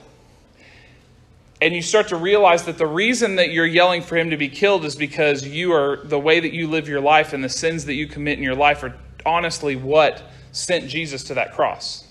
And 1.62 1.76
you 1.76 1.82
start 1.82 2.08
to 2.10 2.16
realize 2.16 2.64
that 2.64 2.78
the 2.78 2.88
reason 2.88 3.36
that 3.36 3.52
you're 3.52 3.66
yelling 3.66 4.02
for 4.02 4.16
him 4.16 4.30
to 4.30 4.38
be 4.38 4.48
killed 4.48 4.86
is 4.86 4.96
because 4.96 5.46
you 5.46 5.74
are 5.74 5.98
the 6.06 6.20
way 6.20 6.40
that 6.40 6.54
you 6.54 6.68
live 6.68 6.88
your 6.88 7.02
life 7.02 7.34
and 7.34 7.44
the 7.44 7.50
sins 7.50 7.86
that 7.86 7.96
you 7.96 8.08
commit 8.08 8.38
in 8.38 8.44
your 8.44 8.56
life 8.56 8.82
are 8.84 8.96
honestly 9.26 9.76
what 9.76 10.24
sent 10.52 10.88
Jesus 10.88 11.26
to 11.26 11.34
that 11.34 11.54
cross. 11.54 12.06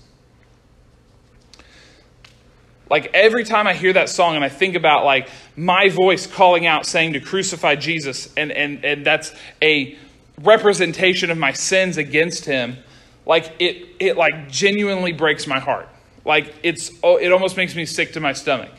Like 2.89 3.11
every 3.13 3.43
time 3.43 3.67
I 3.67 3.73
hear 3.73 3.93
that 3.93 4.09
song 4.09 4.35
and 4.35 4.43
I 4.43 4.49
think 4.49 4.75
about 4.75 5.05
like 5.05 5.29
my 5.55 5.89
voice 5.89 6.25
calling 6.25 6.65
out 6.65 6.85
saying 6.85 7.13
to 7.13 7.19
crucify 7.19 7.75
Jesus 7.75 8.33
and 8.35 8.51
and 8.51 8.83
and 8.83 9.05
that's 9.05 9.33
a 9.61 9.97
representation 10.41 11.29
of 11.29 11.37
my 11.37 11.53
sins 11.53 11.97
against 11.97 12.45
him, 12.45 12.77
like 13.25 13.53
it 13.59 13.87
it 13.99 14.17
like 14.17 14.49
genuinely 14.49 15.11
breaks 15.11 15.45
my 15.45 15.59
heart. 15.59 15.87
Like 16.25 16.53
it's 16.63 16.91
oh, 17.03 17.17
it 17.17 17.31
almost 17.31 17.57
makes 17.57 17.75
me 17.75 17.85
sick 17.85 18.13
to 18.13 18.19
my 18.19 18.33
stomach. 18.33 18.71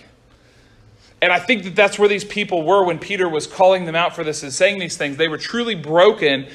And 1.22 1.32
I 1.32 1.38
think 1.38 1.64
that 1.64 1.76
that's 1.76 1.98
where 1.98 2.08
these 2.08 2.24
people 2.24 2.62
were 2.62 2.84
when 2.84 2.98
Peter 2.98 3.28
was 3.28 3.46
calling 3.46 3.84
them 3.84 3.94
out 3.94 4.14
for 4.14 4.24
this 4.24 4.42
and 4.42 4.52
saying 4.52 4.78
these 4.78 4.96
things. 4.96 5.16
They 5.16 5.28
were 5.28 5.38
truly 5.38 5.74
broken 5.74 6.48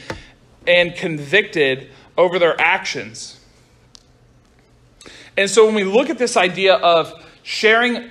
and 0.68 0.96
convicted 0.96 1.90
over 2.18 2.40
their 2.40 2.60
actions. 2.60 3.40
And 5.38 5.50
so 5.50 5.66
when 5.66 5.76
we 5.76 5.84
look 5.84 6.10
at 6.10 6.18
this 6.18 6.38
idea 6.38 6.76
of 6.76 7.14
sharing 7.44 8.10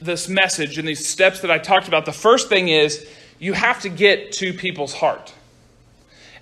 this 0.00 0.28
message 0.28 0.78
and 0.78 0.88
these 0.88 1.06
steps 1.06 1.40
that 1.40 1.50
I 1.50 1.58
talked 1.58 1.88
about, 1.88 2.06
the 2.06 2.12
first 2.12 2.48
thing 2.48 2.68
is 2.68 3.06
you 3.38 3.52
have 3.52 3.80
to 3.82 3.88
get 3.88 4.32
to 4.32 4.54
people's 4.54 4.94
heart. 4.94 5.34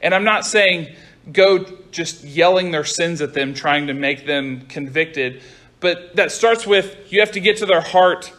And 0.01 0.15
I'm 0.15 0.25
not 0.25 0.47
saying 0.47 0.95
go 1.33 1.65
just 1.91 2.25
yelling 2.25 2.71
their 2.71 2.85
sins 2.85 3.21
at 3.21 3.35
them, 3.35 3.55
trying 3.55 3.89
to 3.89 3.95
make 3.95 4.27
them 4.27 4.63
convicted, 4.69 5.43
but 5.81 6.17
that 6.17 6.33
starts 6.33 6.67
with 6.67 7.13
you 7.13 7.21
have 7.21 7.33
to 7.33 7.41
get 7.41 7.59
to 7.59 7.67
their 7.67 7.81
heart 7.81 8.33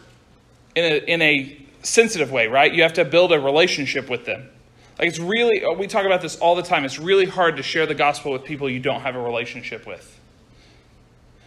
in 0.75 0.83
a, 0.83 0.97
in 0.97 1.21
a 1.21 1.65
sensitive 1.81 2.31
way, 2.31 2.47
right? 2.47 2.73
You 2.73 2.83
have 2.83 2.93
to 2.93 3.05
build 3.05 3.31
a 3.31 3.39
relationship 3.39 4.09
with 4.09 4.25
them. 4.25 4.49
Like 4.97 5.07
it's 5.07 5.19
really, 5.19 5.63
we 5.75 5.87
talk 5.87 6.05
about 6.05 6.21
this 6.21 6.37
all 6.37 6.55
the 6.55 6.63
time. 6.63 6.83
It's 6.83 6.99
really 6.99 7.25
hard 7.25 7.57
to 7.57 7.63
share 7.63 7.85
the 7.85 7.95
gospel 7.95 8.33
with 8.33 8.43
people 8.43 8.69
you 8.69 8.79
don't 8.79 9.01
have 9.01 9.15
a 9.15 9.21
relationship 9.21 9.87
with. 9.87 10.19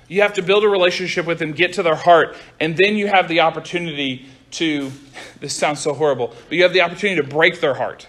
You 0.09 0.23
have 0.23 0.35
to 0.35 0.43
build 0.43 0.65
a 0.65 0.69
relationship 0.69 1.27
with 1.27 1.39
them, 1.39 1.53
get 1.53 1.75
to 1.75 1.83
their 1.83 1.95
heart, 1.95 2.37
and 2.61 2.77
then 2.77 2.97
you 2.97 3.07
have 3.07 3.29
the 3.29 3.41
opportunity 3.41 4.27
to, 4.53 4.91
this 5.41 5.55
sounds 5.55 5.81
so 5.81 5.93
horrible, 5.93 6.35
but 6.49 6.57
you 6.57 6.63
have 6.63 6.73
the 6.73 6.81
opportunity 6.81 7.21
to 7.21 7.29
break 7.29 7.61
their 7.61 7.75
heart. 7.75 8.07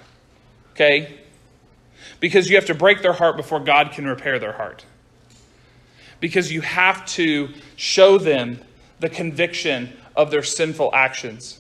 Okay? 0.72 1.20
Because 2.20 2.50
you 2.50 2.56
have 2.56 2.66
to 2.66 2.74
break 2.74 3.02
their 3.02 3.14
heart 3.14 3.36
before 3.36 3.60
God 3.60 3.92
can 3.92 4.08
repair 4.08 4.40
their 4.40 4.54
heart. 4.54 4.86
Because 6.20 6.52
you 6.52 6.62
have 6.62 7.06
to 7.08 7.50
show 7.76 8.18
them 8.18 8.60
the 9.02 9.10
conviction 9.10 9.92
of 10.16 10.32
their 10.32 10.44
sinful 10.44 10.92
actions. 10.94 11.60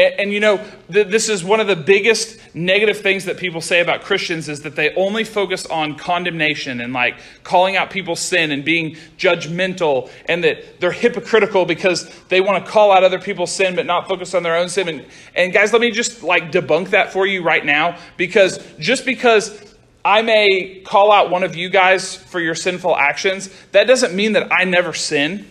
And, 0.00 0.14
and 0.20 0.32
you 0.32 0.40
know, 0.40 0.64
th- 0.90 1.08
this 1.08 1.28
is 1.28 1.44
one 1.44 1.60
of 1.60 1.66
the 1.66 1.76
biggest 1.76 2.38
negative 2.54 2.98
things 2.98 3.26
that 3.26 3.36
people 3.36 3.60
say 3.60 3.80
about 3.80 4.02
Christians 4.02 4.48
is 4.48 4.62
that 4.62 4.76
they 4.76 4.94
only 4.94 5.24
focus 5.24 5.66
on 5.66 5.96
condemnation 5.96 6.80
and 6.80 6.92
like 6.92 7.18
calling 7.44 7.76
out 7.76 7.90
people's 7.90 8.20
sin 8.20 8.50
and 8.50 8.64
being 8.64 8.96
judgmental 9.18 10.10
and 10.26 10.42
that 10.44 10.80
they're 10.80 10.90
hypocritical 10.92 11.64
because 11.64 12.10
they 12.28 12.40
want 12.40 12.64
to 12.64 12.70
call 12.70 12.92
out 12.92 13.04
other 13.04 13.20
people's 13.20 13.52
sin 13.52 13.76
but 13.76 13.84
not 13.84 14.08
focus 14.08 14.34
on 14.34 14.42
their 14.42 14.56
own 14.56 14.68
sin. 14.68 14.88
And, 14.88 15.06
and 15.34 15.52
guys, 15.52 15.72
let 15.72 15.82
me 15.82 15.90
just 15.90 16.22
like 16.22 16.50
debunk 16.50 16.90
that 16.90 17.12
for 17.12 17.26
you 17.26 17.42
right 17.42 17.64
now 17.64 17.98
because 18.16 18.58
just 18.78 19.04
because 19.04 19.74
I 20.02 20.22
may 20.22 20.80
call 20.80 21.12
out 21.12 21.30
one 21.30 21.42
of 21.42 21.54
you 21.54 21.68
guys 21.68 22.16
for 22.16 22.40
your 22.40 22.54
sinful 22.54 22.96
actions, 22.96 23.50
that 23.72 23.86
doesn't 23.86 24.14
mean 24.14 24.32
that 24.32 24.50
I 24.50 24.64
never 24.64 24.94
sin. 24.94 25.49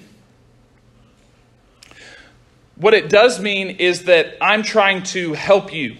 What 2.80 2.94
it 2.94 3.10
does 3.10 3.42
mean 3.42 3.72
is 3.72 4.06
that 4.06 4.38
I'm 4.40 4.64
trying 4.64 5.04
to 5.04 5.34
help 5.34 5.74
you. 5.74 5.98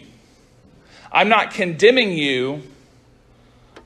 I'm 1.12 1.28
not 1.28 1.52
condemning 1.52 2.14
you. 2.14 2.64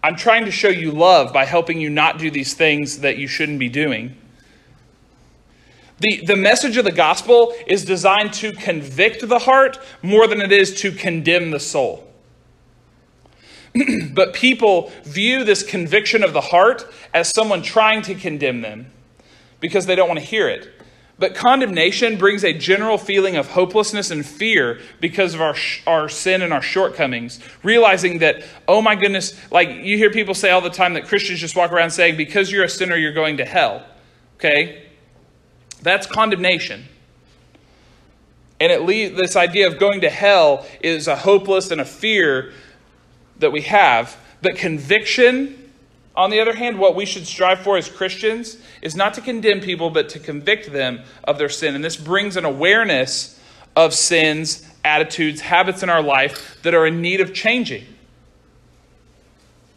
I'm 0.04 0.16
trying 0.16 0.46
to 0.46 0.52
show 0.52 0.68
you 0.68 0.92
love 0.92 1.34
by 1.34 1.46
helping 1.46 1.82
you 1.82 1.90
not 1.90 2.20
do 2.20 2.30
these 2.30 2.54
things 2.54 3.00
that 3.00 3.18
you 3.18 3.28
shouldn't 3.28 3.58
be 3.58 3.70
doing. 3.70 4.16
The, 6.02 6.24
the 6.24 6.36
message 6.36 6.78
of 6.78 6.86
the 6.86 6.92
gospel 6.92 7.56
is 7.66 7.84
designed 7.84 8.34
to 8.34 8.52
convict 8.52 9.28
the 9.28 9.40
heart 9.40 9.80
more 10.04 10.28
than 10.28 10.40
it 10.40 10.52
is 10.52 10.80
to 10.82 10.92
condemn 10.92 11.50
the 11.50 11.60
soul. 11.60 12.08
but 14.12 14.34
people 14.34 14.92
view 15.04 15.44
this 15.44 15.64
conviction 15.64 16.24
of 16.24 16.34
the 16.34 16.42
heart 16.42 16.86
as 17.12 17.30
someone 17.30 17.64
trying 17.64 18.04
to 18.04 18.14
condemn 18.14 18.62
them 18.62 18.92
because 19.60 19.88
they 19.88 19.96
don't 19.96 20.08
want 20.08 20.20
to 20.20 20.26
hear 20.26 20.48
it. 20.48 20.73
But 21.24 21.36
condemnation 21.36 22.18
brings 22.18 22.44
a 22.44 22.52
general 22.52 22.98
feeling 22.98 23.38
of 23.38 23.52
hopelessness 23.52 24.12
and 24.12 24.26
fear 24.26 24.82
because 25.00 25.34
of 25.34 25.40
our, 25.40 25.56
our 25.88 26.10
sin 26.10 26.42
and 26.42 26.52
our 26.52 26.62
shortcomings. 26.62 27.40
Realizing 27.64 28.20
that, 28.20 28.44
oh 28.68 28.82
my 28.82 28.96
goodness, 28.96 29.34
like 29.50 29.70
you 29.70 29.96
hear 29.96 30.12
people 30.12 30.34
say 30.34 30.50
all 30.50 30.60
the 30.60 30.70
time 30.70 30.96
that 30.96 31.08
Christians 31.08 31.40
just 31.40 31.56
walk 31.56 31.72
around 31.72 31.92
saying, 31.92 32.18
because 32.18 32.52
you're 32.52 32.66
a 32.66 32.70
sinner, 32.70 32.98
you're 32.98 33.14
going 33.14 33.38
to 33.38 33.46
hell. 33.46 33.86
Okay? 34.36 34.84
That's 35.82 36.08
condemnation. 36.08 36.84
And 38.60 38.70
it 38.70 38.82
leads, 38.82 39.16
this 39.16 39.38
idea 39.38 39.68
of 39.68 39.80
going 39.80 40.02
to 40.02 40.10
hell 40.10 40.66
is 40.82 41.08
a 41.08 41.16
hopeless 41.16 41.72
and 41.72 41.80
a 41.80 41.86
fear 41.86 42.52
that 43.40 43.54
we 43.54 43.62
have. 43.62 44.18
But 44.42 44.58
conviction 44.58 45.63
on 46.16 46.30
the 46.30 46.40
other 46.40 46.54
hand, 46.54 46.78
what 46.78 46.96
we 46.96 47.06
should 47.06 47.26
strive 47.26 47.60
for 47.60 47.76
as 47.76 47.90
Christians 47.90 48.58
is 48.82 48.96
not 48.96 49.16
to 49.16 49.22
condemn 49.22 49.62
people, 49.62 49.90
but 49.90 50.10
to 50.10 50.20
convict 50.20 50.72
them 50.72 51.02
of 51.24 51.40
their 51.40 51.50
sin. 51.50 51.74
And 51.74 51.84
this 51.84 51.96
brings 51.96 52.38
an 52.38 52.46
awareness 52.46 53.40
of 53.76 53.94
sins, 53.94 54.68
attitudes, 54.86 55.42
habits 55.42 55.82
in 55.82 55.90
our 55.90 56.04
life 56.04 56.62
that 56.62 56.76
are 56.76 56.86
in 56.86 57.02
need 57.02 57.20
of 57.20 57.34
changing. 57.34 57.86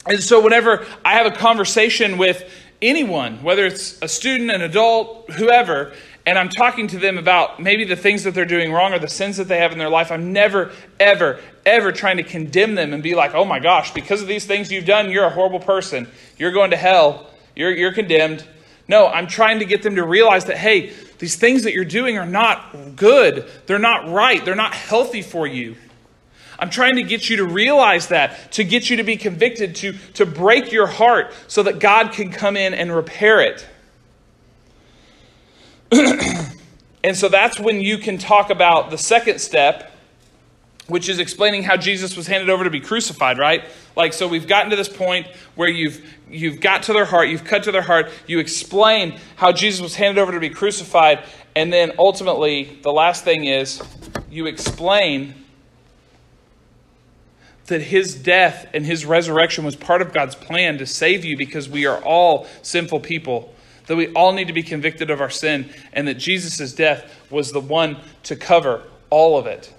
And 0.07 0.23
so, 0.23 0.41
whenever 0.41 0.87
I 1.05 1.15
have 1.15 1.27
a 1.27 1.31
conversation 1.31 2.19
with 2.19 2.49
anyone, 2.83 3.43
whether 3.43 3.67
it's 3.67 4.01
a 4.03 4.09
student, 4.09 4.51
an 4.51 4.61
adult, 4.61 5.31
whoever, 5.33 5.95
and 6.27 6.37
I'm 6.37 6.49
talking 6.49 6.89
to 6.89 6.99
them 6.99 7.19
about 7.19 7.63
maybe 7.63 7.85
the 7.85 7.95
things 7.95 8.25
that 8.25 8.35
they're 8.35 8.45
doing 8.45 8.73
wrong 8.73 8.93
or 8.93 8.99
the 8.99 9.09
sins 9.09 9.37
that 9.37 9.47
they 9.47 9.59
have 9.59 9.71
in 9.71 9.79
their 9.79 9.89
life, 9.89 10.11
I'm 10.11 10.33
never, 10.33 10.73
ever, 10.99 11.41
ever 11.65 11.93
trying 11.93 12.17
to 12.17 12.25
condemn 12.25 12.75
them 12.75 12.93
and 12.93 13.01
be 13.01 13.15
like, 13.15 13.33
oh 13.35 13.45
my 13.45 13.61
gosh, 13.61 13.95
because 13.95 14.23
of 14.23 14.27
these 14.27 14.45
things 14.45 14.73
you've 14.73 14.85
done, 14.85 15.09
you're 15.09 15.25
a 15.25 15.31
horrible 15.31 15.61
person. 15.61 16.09
You're 16.37 16.51
going 16.51 16.73
to 16.73 16.77
hell. 16.77 17.31
You're, 17.55 17.71
you're 17.71 17.93
condemned. 17.93 18.45
No, 18.89 19.07
I'm 19.07 19.29
trying 19.29 19.61
to 19.61 19.65
get 19.65 19.85
them 19.85 19.95
to 19.97 20.05
realize 20.05 20.47
that, 20.47 20.59
hey, 20.59 20.93
these 21.19 21.37
things 21.37 21.63
that 21.63 21.73
you're 21.73 21.85
doing 21.85 22.19
are 22.19 22.27
not 22.27 22.97
good. 22.97 23.49
They're 23.67 23.79
not 23.79 24.11
right. 24.11 24.45
They're 24.45 24.57
not 24.57 24.75
healthy 24.75 25.23
for 25.23 25.47
you. 25.47 25.77
I'm 26.59 26.71
trying 26.71 26.97
to 26.97 27.03
get 27.05 27.31
you 27.31 27.37
to 27.37 27.47
realize 27.47 28.09
that, 28.09 28.53
to 28.53 28.65
get 28.65 28.91
you 28.91 28.97
to 28.97 29.05
be 29.05 29.17
convicted, 29.17 29.77
to, 29.77 29.93
to 30.15 30.27
break 30.27 30.73
your 30.73 30.87
heart 30.87 31.33
so 31.47 31.63
that 31.63 31.79
God 31.79 32.13
can 32.13 32.33
come 32.33 32.57
in 32.57 32.75
and 32.75 32.95
repair 32.95 33.41
it. 33.41 33.67
and 35.93 37.17
so 37.17 37.29
that's 37.29 37.61
when 37.61 37.81
you 37.81 37.99
can 37.99 38.19
talk 38.19 38.51
about 38.51 38.91
the 38.91 38.99
second 38.99 39.41
step, 39.41 39.93
which 40.89 41.09
is 41.09 41.19
explaining 41.19 41.63
how 41.63 41.77
Jesus 41.77 42.17
was 42.17 42.27
handed 42.27 42.51
over 42.51 42.65
to 42.65 42.71
be 42.71 42.81
crucified, 42.81 43.39
right? 43.39 43.65
Like 43.95 44.13
so 44.13 44.27
we've 44.27 44.49
gotten 44.49 44.71
to 44.71 44.77
this 44.77 44.89
point 44.89 45.29
where 45.55 45.69
you've 45.69 46.05
you've 46.29 46.61
got 46.61 46.85
to 46.85 46.93
their 46.93 47.05
heart, 47.05 47.29
you've 47.29 47.45
cut 47.45 47.65
to 47.65 47.73
their 47.73 47.83
heart, 47.83 48.11
you 48.27 48.41
explain 48.41 49.19
how 49.37 49.53
Jesus 49.53 49.81
was 49.81 49.95
handed 49.95 50.21
over 50.21 50.33
to 50.33 50.41
be 50.41 50.51
crucified, 50.51 51.23
and 51.55 51.73
then 51.73 51.93
ultimately 51.99 52.79
the 52.83 52.93
last 52.93 53.23
thing 53.23 53.45
is 53.45 53.81
you 54.31 54.47
explain 54.47 55.35
that 57.67 57.83
his 57.83 58.15
death 58.15 58.69
and 58.75 58.85
his 58.85 59.05
resurrection 59.05 59.65
was 59.65 59.77
part 59.77 60.03
of 60.03 60.13
God's 60.13 60.35
plan 60.35 60.79
to 60.79 60.87
save 60.87 61.25
you 61.25 61.37
because 61.37 61.69
we 61.69 61.87
are 61.87 62.03
all 62.03 62.47
sinful 62.63 63.01
people 63.01 63.53
that 63.87 63.97
we 63.97 64.13
all 64.13 64.33
need 64.33 64.49
to 64.49 64.53
be 64.53 64.63
convicted 64.63 65.11
of 65.11 65.21
our 65.21 65.31
sin, 65.31 65.71
and 65.93 66.07
that 66.09 66.15
Jesus' 66.15 66.73
death 66.73 67.13
was 67.31 67.53
the 67.53 67.61
one 67.61 67.99
to 68.25 68.37
cover 68.37 68.83
all 69.11 69.39
of 69.39 69.47
it. 69.47 69.73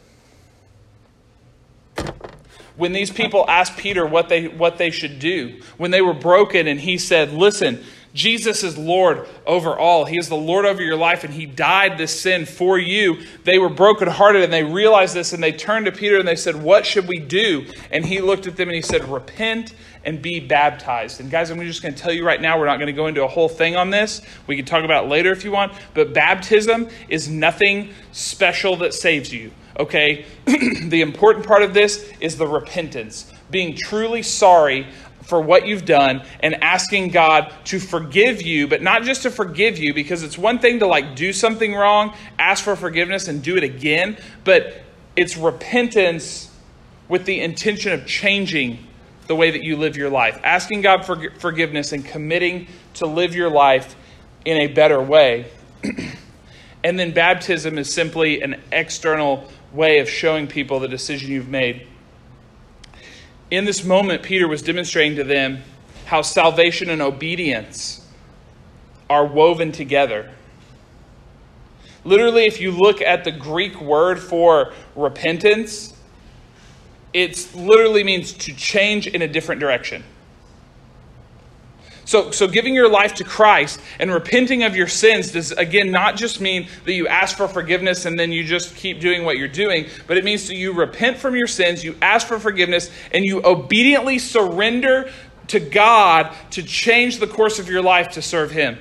When 2.75 2.93
these 2.93 3.09
people 3.09 3.43
asked 3.47 3.77
Peter 3.77 4.05
what 4.05 4.29
they, 4.29 4.47
what 4.47 4.77
they 4.77 4.91
should 4.91 5.19
do, 5.19 5.61
when 5.77 5.91
they 5.91 6.01
were 6.01 6.13
broken, 6.13 6.67
and 6.67 6.79
he 6.79 6.97
said, 6.97 7.33
Listen, 7.33 7.83
Jesus 8.17 8.63
is 8.63 8.79
Lord 8.79 9.27
over 9.45 9.77
all. 9.77 10.03
He 10.03 10.17
is 10.17 10.27
the 10.27 10.35
Lord 10.35 10.65
over 10.65 10.81
your 10.81 10.95
life, 10.95 11.23
and 11.23 11.31
He 11.31 11.45
died 11.45 11.99
this 11.99 12.19
sin 12.19 12.47
for 12.47 12.79
you. 12.79 13.21
They 13.43 13.59
were 13.59 13.69
brokenhearted, 13.69 14.43
and 14.43 14.51
they 14.51 14.63
realized 14.63 15.13
this, 15.13 15.33
and 15.33 15.43
they 15.43 15.51
turned 15.51 15.85
to 15.85 15.91
Peter 15.91 16.17
and 16.17 16.27
they 16.27 16.35
said, 16.35 16.55
What 16.55 16.83
should 16.83 17.07
we 17.07 17.19
do? 17.19 17.67
And 17.91 18.03
he 18.03 18.19
looked 18.19 18.47
at 18.47 18.57
them 18.57 18.69
and 18.69 18.75
he 18.75 18.81
said, 18.81 19.07
Repent 19.07 19.75
and 20.03 20.19
be 20.19 20.39
baptized. 20.39 21.19
And 21.19 21.29
guys, 21.29 21.51
I'm 21.51 21.61
just 21.61 21.83
going 21.83 21.93
to 21.93 22.01
tell 22.01 22.11
you 22.11 22.25
right 22.25 22.41
now, 22.41 22.57
we're 22.57 22.65
not 22.65 22.77
going 22.77 22.87
to 22.87 22.93
go 22.93 23.05
into 23.05 23.23
a 23.23 23.27
whole 23.27 23.49
thing 23.49 23.75
on 23.75 23.91
this. 23.91 24.23
We 24.47 24.55
can 24.55 24.65
talk 24.65 24.83
about 24.83 25.07
later 25.07 25.31
if 25.31 25.43
you 25.43 25.51
want, 25.51 25.73
but 25.93 26.13
baptism 26.13 26.89
is 27.09 27.29
nothing 27.29 27.91
special 28.13 28.77
that 28.77 28.95
saves 28.95 29.31
you. 29.31 29.51
Okay? 29.79 30.25
the 30.45 31.01
important 31.01 31.45
part 31.45 31.61
of 31.61 31.75
this 31.75 32.11
is 32.19 32.35
the 32.35 32.47
repentance, 32.47 33.31
being 33.51 33.75
truly 33.75 34.23
sorry 34.23 34.87
for 35.27 35.41
what 35.41 35.67
you've 35.67 35.85
done 35.85 36.23
and 36.39 36.63
asking 36.63 37.09
God 37.09 37.53
to 37.65 37.79
forgive 37.79 38.41
you, 38.41 38.67
but 38.67 38.81
not 38.81 39.03
just 39.03 39.23
to 39.23 39.29
forgive 39.29 39.77
you, 39.77 39.93
because 39.93 40.23
it's 40.23 40.37
one 40.37 40.59
thing 40.59 40.79
to 40.79 40.87
like 40.87 41.15
do 41.15 41.33
something 41.33 41.73
wrong, 41.73 42.15
ask 42.39 42.63
for 42.63 42.75
forgiveness, 42.77 43.27
and 43.27 43.43
do 43.43 43.57
it 43.57 43.63
again, 43.63 44.17
but 44.45 44.81
it's 45.17 45.35
repentance 45.35 46.49
with 47.09 47.25
the 47.25 47.41
intention 47.41 47.91
of 47.91 48.05
changing 48.05 48.87
the 49.27 49.35
way 49.35 49.51
that 49.51 49.63
you 49.63 49.75
live 49.75 49.97
your 49.97 50.09
life, 50.09 50.39
asking 50.43 50.81
God 50.81 51.05
for 51.05 51.29
forgiveness 51.31 51.91
and 51.91 52.05
committing 52.05 52.67
to 52.95 53.05
live 53.05 53.35
your 53.35 53.49
life 53.49 53.97
in 54.45 54.57
a 54.57 54.67
better 54.67 55.01
way. 55.01 55.51
and 56.83 56.97
then 56.97 57.11
baptism 57.11 57.77
is 57.77 57.93
simply 57.93 58.41
an 58.41 58.61
external 58.71 59.49
way 59.73 59.99
of 59.99 60.09
showing 60.09 60.47
people 60.47 60.79
the 60.79 60.87
decision 60.87 61.29
you've 61.31 61.49
made 61.49 61.85
in 63.49 63.65
this 63.65 63.83
moment, 63.83 64.23
Peter 64.23 64.47
was 64.47 64.61
demonstrating 64.61 65.15
to 65.17 65.23
them 65.23 65.63
how 66.05 66.21
salvation 66.21 66.89
and 66.89 67.01
obedience 67.01 68.05
are 69.09 69.25
woven 69.25 69.71
together. 69.71 70.31
Literally, 72.03 72.45
if 72.45 72.61
you 72.61 72.71
look 72.71 73.01
at 73.01 73.23
the 73.23 73.31
Greek 73.31 73.81
word 73.81 74.19
for 74.19 74.73
repentance, 74.95 75.93
it 77.13 77.53
literally 77.55 78.03
means 78.03 78.33
to 78.33 78.53
change 78.53 79.07
in 79.07 79.21
a 79.21 79.27
different 79.27 79.59
direction. 79.59 80.03
So, 82.07 82.31
so 82.31 82.47
giving 82.47 82.73
your 82.73 82.89
life 82.89 83.15
to 83.15 83.25
Christ 83.25 83.81
and 83.99 84.09
repenting 84.09 84.63
of 84.63 84.77
your 84.77 84.87
sins 84.87 85.33
does, 85.33 85.51
again, 85.51 85.91
not 85.91 86.15
just 86.15 86.39
mean 86.39 86.69
that 86.85 86.93
you 86.93 87.05
ask 87.05 87.35
for 87.35 87.49
forgiveness 87.49 88.05
and 88.05 88.17
then 88.17 88.31
you 88.31 88.45
just 88.45 88.77
keep 88.77 89.01
doing 89.01 89.25
what 89.25 89.35
you're 89.37 89.49
doing, 89.49 89.87
but 90.07 90.17
it 90.17 90.23
means 90.23 90.47
that 90.47 90.55
you 90.55 90.71
repent 90.71 91.17
from 91.17 91.35
your 91.35 91.47
sins, 91.47 91.83
you 91.83 91.97
ask 92.01 92.25
for 92.25 92.39
forgiveness, 92.39 92.89
and 93.11 93.25
you 93.25 93.43
obediently 93.43 94.19
surrender 94.19 95.11
to 95.47 95.59
God 95.59 96.33
to 96.51 96.63
change 96.63 97.19
the 97.19 97.27
course 97.27 97.59
of 97.59 97.67
your 97.67 97.81
life 97.81 98.11
to 98.11 98.21
serve 98.21 98.51
Him. 98.51 98.79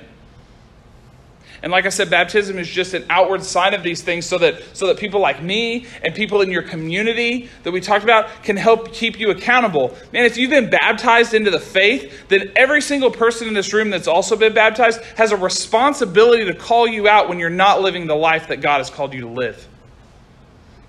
And 1.67 1.71
like 1.73 1.85
I 1.85 1.89
said, 1.89 2.09
baptism 2.09 2.57
is 2.59 2.69
just 2.69 2.93
an 2.93 3.03
outward 3.09 3.43
sign 3.43 3.73
of 3.73 3.83
these 3.83 4.01
things 4.01 4.25
so 4.25 4.37
that, 4.37 4.63
so 4.71 4.87
that 4.87 4.95
people 4.95 5.19
like 5.19 5.43
me 5.43 5.85
and 6.01 6.15
people 6.15 6.39
in 6.39 6.49
your 6.49 6.61
community 6.61 7.49
that 7.63 7.73
we 7.73 7.81
talked 7.81 8.05
about 8.05 8.41
can 8.41 8.55
help 8.55 8.93
keep 8.93 9.19
you 9.19 9.31
accountable. 9.31 9.93
Man, 10.13 10.23
if 10.23 10.37
you've 10.37 10.49
been 10.49 10.69
baptized 10.69 11.33
into 11.33 11.51
the 11.51 11.59
faith, 11.59 12.29
then 12.29 12.53
every 12.55 12.79
single 12.79 13.11
person 13.11 13.49
in 13.49 13.53
this 13.53 13.73
room 13.73 13.89
that's 13.89 14.07
also 14.07 14.37
been 14.37 14.53
baptized 14.53 15.01
has 15.17 15.33
a 15.33 15.35
responsibility 15.35 16.45
to 16.45 16.53
call 16.53 16.87
you 16.87 17.09
out 17.09 17.27
when 17.27 17.37
you're 17.37 17.49
not 17.49 17.81
living 17.81 18.07
the 18.07 18.15
life 18.15 18.47
that 18.47 18.61
God 18.61 18.77
has 18.77 18.89
called 18.89 19.13
you 19.13 19.19
to 19.19 19.27
live. 19.27 19.67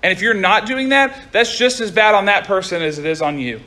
And 0.01 0.13
if 0.13 0.21
you're 0.21 0.33
not 0.33 0.65
doing 0.65 0.87
that, 0.89 1.33
that's 1.33 1.57
just 1.57 1.81
as 1.81 1.91
bad 1.91 2.15
on 2.15 2.23
that 2.27 2.45
person 2.45 2.81
as 2.81 2.99
it 2.99 3.05
is 3.05 3.21
on 3.21 3.37
you. 3.37 3.59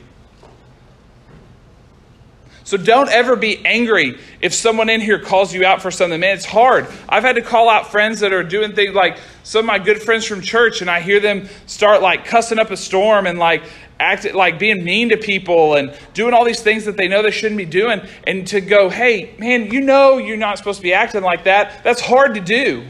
So 2.65 2.77
don't 2.77 3.09
ever 3.09 3.35
be 3.35 3.63
angry 3.65 4.17
if 4.41 4.53
someone 4.53 4.89
in 4.89 5.01
here 5.01 5.19
calls 5.19 5.53
you 5.53 5.65
out 5.65 5.81
for 5.81 5.91
something. 5.91 6.19
Man, 6.19 6.35
it's 6.35 6.45
hard. 6.45 6.87
I've 7.09 7.23
had 7.23 7.35
to 7.35 7.41
call 7.41 7.69
out 7.69 7.91
friends 7.91 8.21
that 8.21 8.31
are 8.31 8.43
doing 8.43 8.73
things 8.73 8.93
like 8.93 9.17
some 9.43 9.59
of 9.59 9.65
my 9.65 9.79
good 9.79 10.01
friends 10.01 10.25
from 10.25 10.41
church, 10.41 10.79
and 10.79 10.89
I 10.89 11.01
hear 11.01 11.19
them 11.19 11.49
start 11.65 12.01
like 12.01 12.25
cussing 12.25 12.59
up 12.59 12.71
a 12.71 12.77
storm 12.77 13.27
and 13.27 13.37
like 13.37 13.63
acting 13.99 14.33
like 14.33 14.59
being 14.59 14.83
mean 14.83 15.09
to 15.09 15.17
people 15.17 15.75
and 15.75 15.93
doing 16.13 16.33
all 16.33 16.45
these 16.45 16.61
things 16.61 16.85
that 16.85 16.95
they 16.95 17.07
know 17.07 17.21
they 17.21 17.31
shouldn't 17.31 17.57
be 17.57 17.65
doing. 17.65 18.01
And 18.25 18.47
to 18.47 18.61
go, 18.61 18.89
hey, 18.89 19.35
man, 19.37 19.71
you 19.71 19.81
know 19.81 20.17
you're 20.17 20.37
not 20.37 20.57
supposed 20.57 20.77
to 20.79 20.83
be 20.83 20.93
acting 20.93 21.21
like 21.21 21.43
that. 21.43 21.83
That's 21.83 22.01
hard 22.01 22.33
to 22.35 22.41
do. 22.41 22.85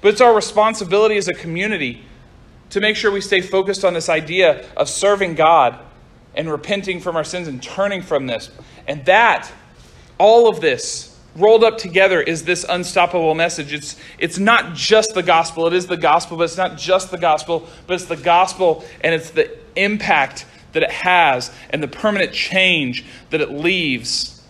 But 0.00 0.08
it's 0.08 0.20
our 0.20 0.34
responsibility 0.34 1.16
as 1.16 1.28
a 1.28 1.34
community 1.34 2.04
to 2.70 2.80
make 2.80 2.96
sure 2.96 3.12
we 3.12 3.20
stay 3.20 3.40
focused 3.40 3.84
on 3.84 3.94
this 3.94 4.08
idea 4.08 4.68
of 4.76 4.88
serving 4.88 5.36
God 5.36 5.78
and 6.34 6.50
repenting 6.50 7.00
from 7.00 7.16
our 7.16 7.24
sins 7.24 7.46
and 7.46 7.62
turning 7.62 8.02
from 8.02 8.26
this. 8.26 8.50
And 8.86 9.04
that, 9.06 9.50
all 10.18 10.48
of 10.48 10.60
this, 10.60 11.12
rolled 11.34 11.64
up 11.64 11.78
together 11.78 12.20
is 12.20 12.44
this 12.44 12.64
unstoppable 12.68 13.34
message. 13.34 13.72
It's, 13.72 13.96
it's 14.18 14.38
not 14.38 14.74
just 14.74 15.14
the 15.14 15.22
gospel. 15.22 15.66
It 15.66 15.72
is 15.72 15.86
the 15.86 15.96
gospel, 15.96 16.36
but 16.36 16.44
it's 16.44 16.56
not 16.56 16.76
just 16.76 17.10
the 17.10 17.18
gospel, 17.18 17.66
but 17.86 17.94
it's 17.94 18.04
the 18.04 18.16
gospel 18.16 18.84
and 19.00 19.14
it's 19.14 19.30
the 19.30 19.56
impact 19.76 20.46
that 20.72 20.82
it 20.82 20.90
has 20.90 21.52
and 21.70 21.82
the 21.82 21.88
permanent 21.88 22.32
change 22.32 23.04
that 23.30 23.40
it 23.40 23.50
leaves 23.50 24.42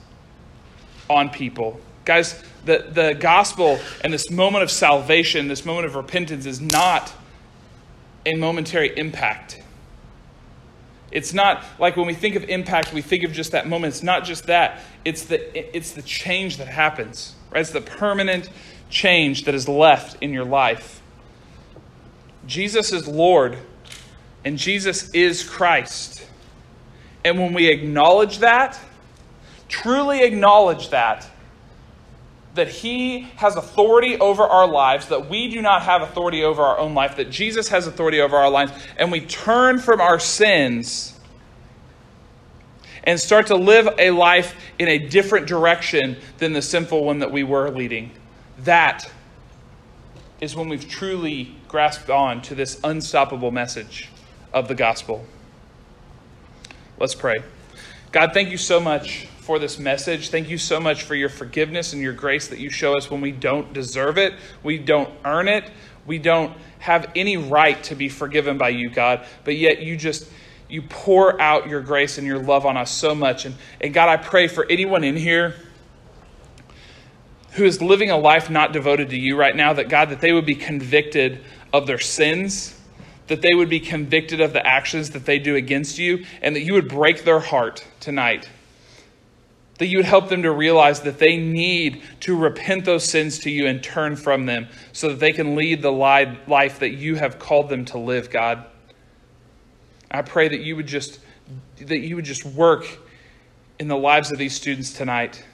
on 1.09 1.31
people. 1.31 1.81
Guys, 2.05 2.43
the, 2.65 2.87
the 2.91 3.15
gospel 3.19 3.79
and 4.03 4.13
this 4.13 4.31
moment 4.31 4.63
of 4.63 4.71
salvation, 4.71 5.49
this 5.49 5.65
moment 5.65 5.87
of 5.87 5.95
repentance, 5.95 6.47
is 6.47 6.61
not 6.61 7.13
a 8.25 8.35
momentary 8.35 8.97
impact. 8.97 9.62
It's 11.13 11.35
not 11.35 11.63
like 11.79 11.97
when 11.97 12.07
we 12.07 12.15
think 12.15 12.35
of 12.35 12.45
impact, 12.45 12.93
we 12.93 13.03
think 13.03 13.23
of 13.23 13.33
just 13.33 13.53
that 13.53 13.69
moment. 13.69 13.95
It's 13.95 14.03
not 14.03 14.25
just 14.25 14.47
that. 14.47 14.81
It's 15.05 15.25
the 15.27 15.77
it's 15.77 15.93
the 15.93 16.03
change 16.03 16.57
that 16.57 16.69
happens. 16.69 17.35
Right? 17.51 17.61
It's 17.61 17.71
the 17.71 17.83
permanent 17.83 18.51
change 18.89 19.45
that 19.45 19.55
is 19.55 19.69
left 19.69 20.23
in 20.23 20.33
your 20.33 20.45
life. 20.45 21.03
Jesus 22.47 22.93
is 22.93 23.07
Lord 23.07 23.59
and 24.45 24.59
Jesus 24.59 25.11
is 25.11 25.43
Christ. 25.43 26.27
And 27.25 27.39
when 27.39 27.53
we 27.53 27.69
acknowledge 27.69 28.39
that, 28.39 28.79
truly 29.69 30.23
acknowledge 30.23 30.89
that, 30.89 31.29
that 32.55 32.69
He 32.69 33.21
has 33.37 33.57
authority 33.57 34.19
over 34.19 34.43
our 34.43 34.69
lives, 34.69 35.09
that 35.09 35.29
we 35.29 35.49
do 35.49 35.63
not 35.63 35.83
have 35.83 36.03
authority 36.03 36.45
over 36.45 36.63
our 36.63 36.79
own 36.79 36.95
life, 36.95 37.17
that 37.17 37.31
Jesus 37.31 37.69
has 37.69 37.87
authority 37.87 38.21
over 38.21 38.37
our 38.37 38.51
lives, 38.51 38.73
and 38.97 39.11
we 39.11 39.21
turn 39.21 39.79
from 39.79 40.01
our 40.01 40.19
sins 40.19 41.19
and 43.05 43.19
start 43.19 43.49
to 43.49 43.57
live 43.57 43.89
a 43.99 44.11
life 44.11 44.55
in 44.79 44.89
a 44.89 44.99
different 44.99 45.47
direction 45.47 46.17
than 46.39 46.53
the 46.53 46.63
sinful 46.63 47.05
one 47.05 47.19
that 47.19 47.33
we 47.33 47.43
were 47.43 47.71
leading. 47.71 48.13
That 48.59 49.11
is 50.41 50.55
when 50.55 50.69
we've 50.69 50.89
truly 50.89 51.55
grasped 51.69 52.11
on 52.11 52.43
to 52.43 52.55
this 52.55 52.79
unstoppable 52.85 53.51
message 53.51 54.09
of 54.53 54.69
the 54.69 54.75
gospel. 54.75 55.25
Let's 56.99 57.15
pray. 57.15 57.43
God, 58.13 58.33
thank 58.35 58.51
you 58.51 58.59
so 58.59 58.79
much 58.79 59.27
for 59.43 59.59
this 59.59 59.77
message. 59.77 60.29
Thank 60.29 60.49
you 60.49 60.57
so 60.57 60.79
much 60.79 61.03
for 61.03 61.17
your 61.17 61.29
forgiveness 61.29 61.93
and 61.93 62.01
your 62.01 62.13
grace 62.13 62.47
that 62.47 62.61
you 62.61 62.71
show 62.71 62.97
us 62.97 63.11
when 63.11 63.21
we 63.21 63.33
don't 63.33 63.73
deserve 63.73 64.17
it, 64.17 64.35
we 64.63 64.79
don't 64.79 65.13
earn 65.25 65.49
it, 65.49 65.69
we 66.07 66.21
don't 66.21 66.57
have 66.79 67.11
any 67.17 67.37
right 67.37 67.83
to 67.83 67.97
be 67.97 68.09
forgiven 68.09 68.57
by 68.57 68.69
you, 68.69 68.89
God, 68.89 69.27
but 69.43 69.57
yet 69.57 69.83
you 69.83 69.97
just 69.97 70.31
you 70.69 70.83
pour 70.83 71.41
out 71.43 71.69
your 71.69 71.81
grace 71.81 72.19
and 72.19 72.27
your 72.27 72.39
love 72.39 72.65
on 72.65 72.77
us 72.77 72.93
so 72.93 73.17
much. 73.17 73.45
And, 73.45 73.57
and 73.81 73.93
God, 73.93 74.09
I 74.09 74.17
pray 74.17 74.47
for 74.47 74.65
anyone 74.71 75.03
in 75.03 75.17
here 75.17 75.57
who 77.55 77.65
is 77.65 77.83
living 77.83 78.11
a 78.11 78.17
life 78.17 78.49
not 78.49 78.73
devoted 78.73 79.11
to 79.11 79.19
you 79.19 79.37
right 79.37 79.57
now, 79.57 79.73
that 79.73 79.89
God, 79.89 80.11
that 80.11 80.21
they 80.21 80.33
would 80.33 80.47
be 80.47 80.55
convicted 80.55 81.41
of 81.73 81.89
their 81.89 81.99
sins, 81.99 82.79
that 83.27 83.43
they 83.43 83.55
would 83.55 83.69
be 83.69 83.81
convicted 83.81 84.41
of 84.41 84.53
the 84.53 84.65
actions 84.65 85.11
that 85.11 85.27
they 85.27 85.41
do 85.41 85.57
against 85.57 85.99
you, 85.99 86.25
and 86.41 86.55
that 86.55 86.63
you 86.63 86.75
would 86.75 86.89
break 86.89 87.25
their 87.25 87.41
heart 87.41 87.85
tonight 87.99 88.49
that 89.79 89.87
you 89.87 89.99
would 89.99 90.07
help 90.07 90.29
them 90.29 90.43
to 90.43 90.53
realize 90.53 91.01
that 91.01 91.19
they 91.19 91.37
need 91.37 92.03
to 92.21 92.37
repent 92.37 92.85
those 92.85 93.05
sins 93.05 93.39
to 93.41 93.51
you 93.51 93.67
and 93.67 93.83
turn 93.83 94.17
from 94.17 94.47
them 94.47 94.69
so 94.93 95.09
that 95.09 95.19
they 95.19 95.33
can 95.33 95.57
lead 95.57 95.83
the 95.83 95.91
life 95.93 96.79
that 96.79 96.91
you 96.91 97.17
have 97.17 97.39
called 97.39 97.69
them 97.69 97.85
to 97.87 97.99
live, 97.99 98.31
God. 98.31 98.65
I 100.11 100.23
pray 100.23 100.49
that 100.49 100.61
you 100.61 100.77
would 100.77 100.87
just 100.87 101.21
that 101.79 101.99
you 101.99 102.17
would 102.17 102.25
just 102.25 102.45
work 102.45 102.87
in 103.79 103.89
the 103.89 103.97
lives 103.97 104.31
of 104.31 104.39
these 104.39 104.55
students 104.55 104.93
tonight. 104.93 105.45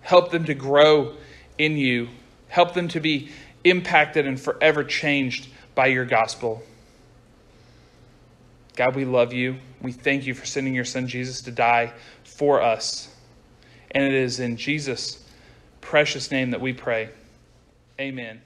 Help 0.00 0.30
them 0.30 0.44
to 0.46 0.54
grow 0.54 1.14
in 1.58 1.76
you. 1.76 2.08
Help 2.48 2.74
them 2.74 2.88
to 2.88 3.00
be 3.00 3.30
impacted 3.64 4.26
and 4.26 4.40
forever 4.40 4.82
changed 4.82 5.48
by 5.74 5.86
your 5.86 6.04
gospel. 6.04 6.62
God, 8.74 8.96
we 8.96 9.04
love 9.04 9.32
you. 9.32 9.58
We 9.82 9.92
thank 9.92 10.26
you 10.26 10.34
for 10.34 10.46
sending 10.46 10.74
your 10.74 10.84
son 10.84 11.06
Jesus 11.06 11.42
to 11.42 11.50
die 11.50 11.92
for 12.24 12.62
us. 12.62 13.14
And 13.90 14.04
it 14.04 14.14
is 14.14 14.40
in 14.40 14.56
Jesus' 14.56 15.24
precious 15.80 16.30
name 16.30 16.50
that 16.50 16.60
we 16.60 16.72
pray. 16.72 17.08
Amen. 18.00 18.40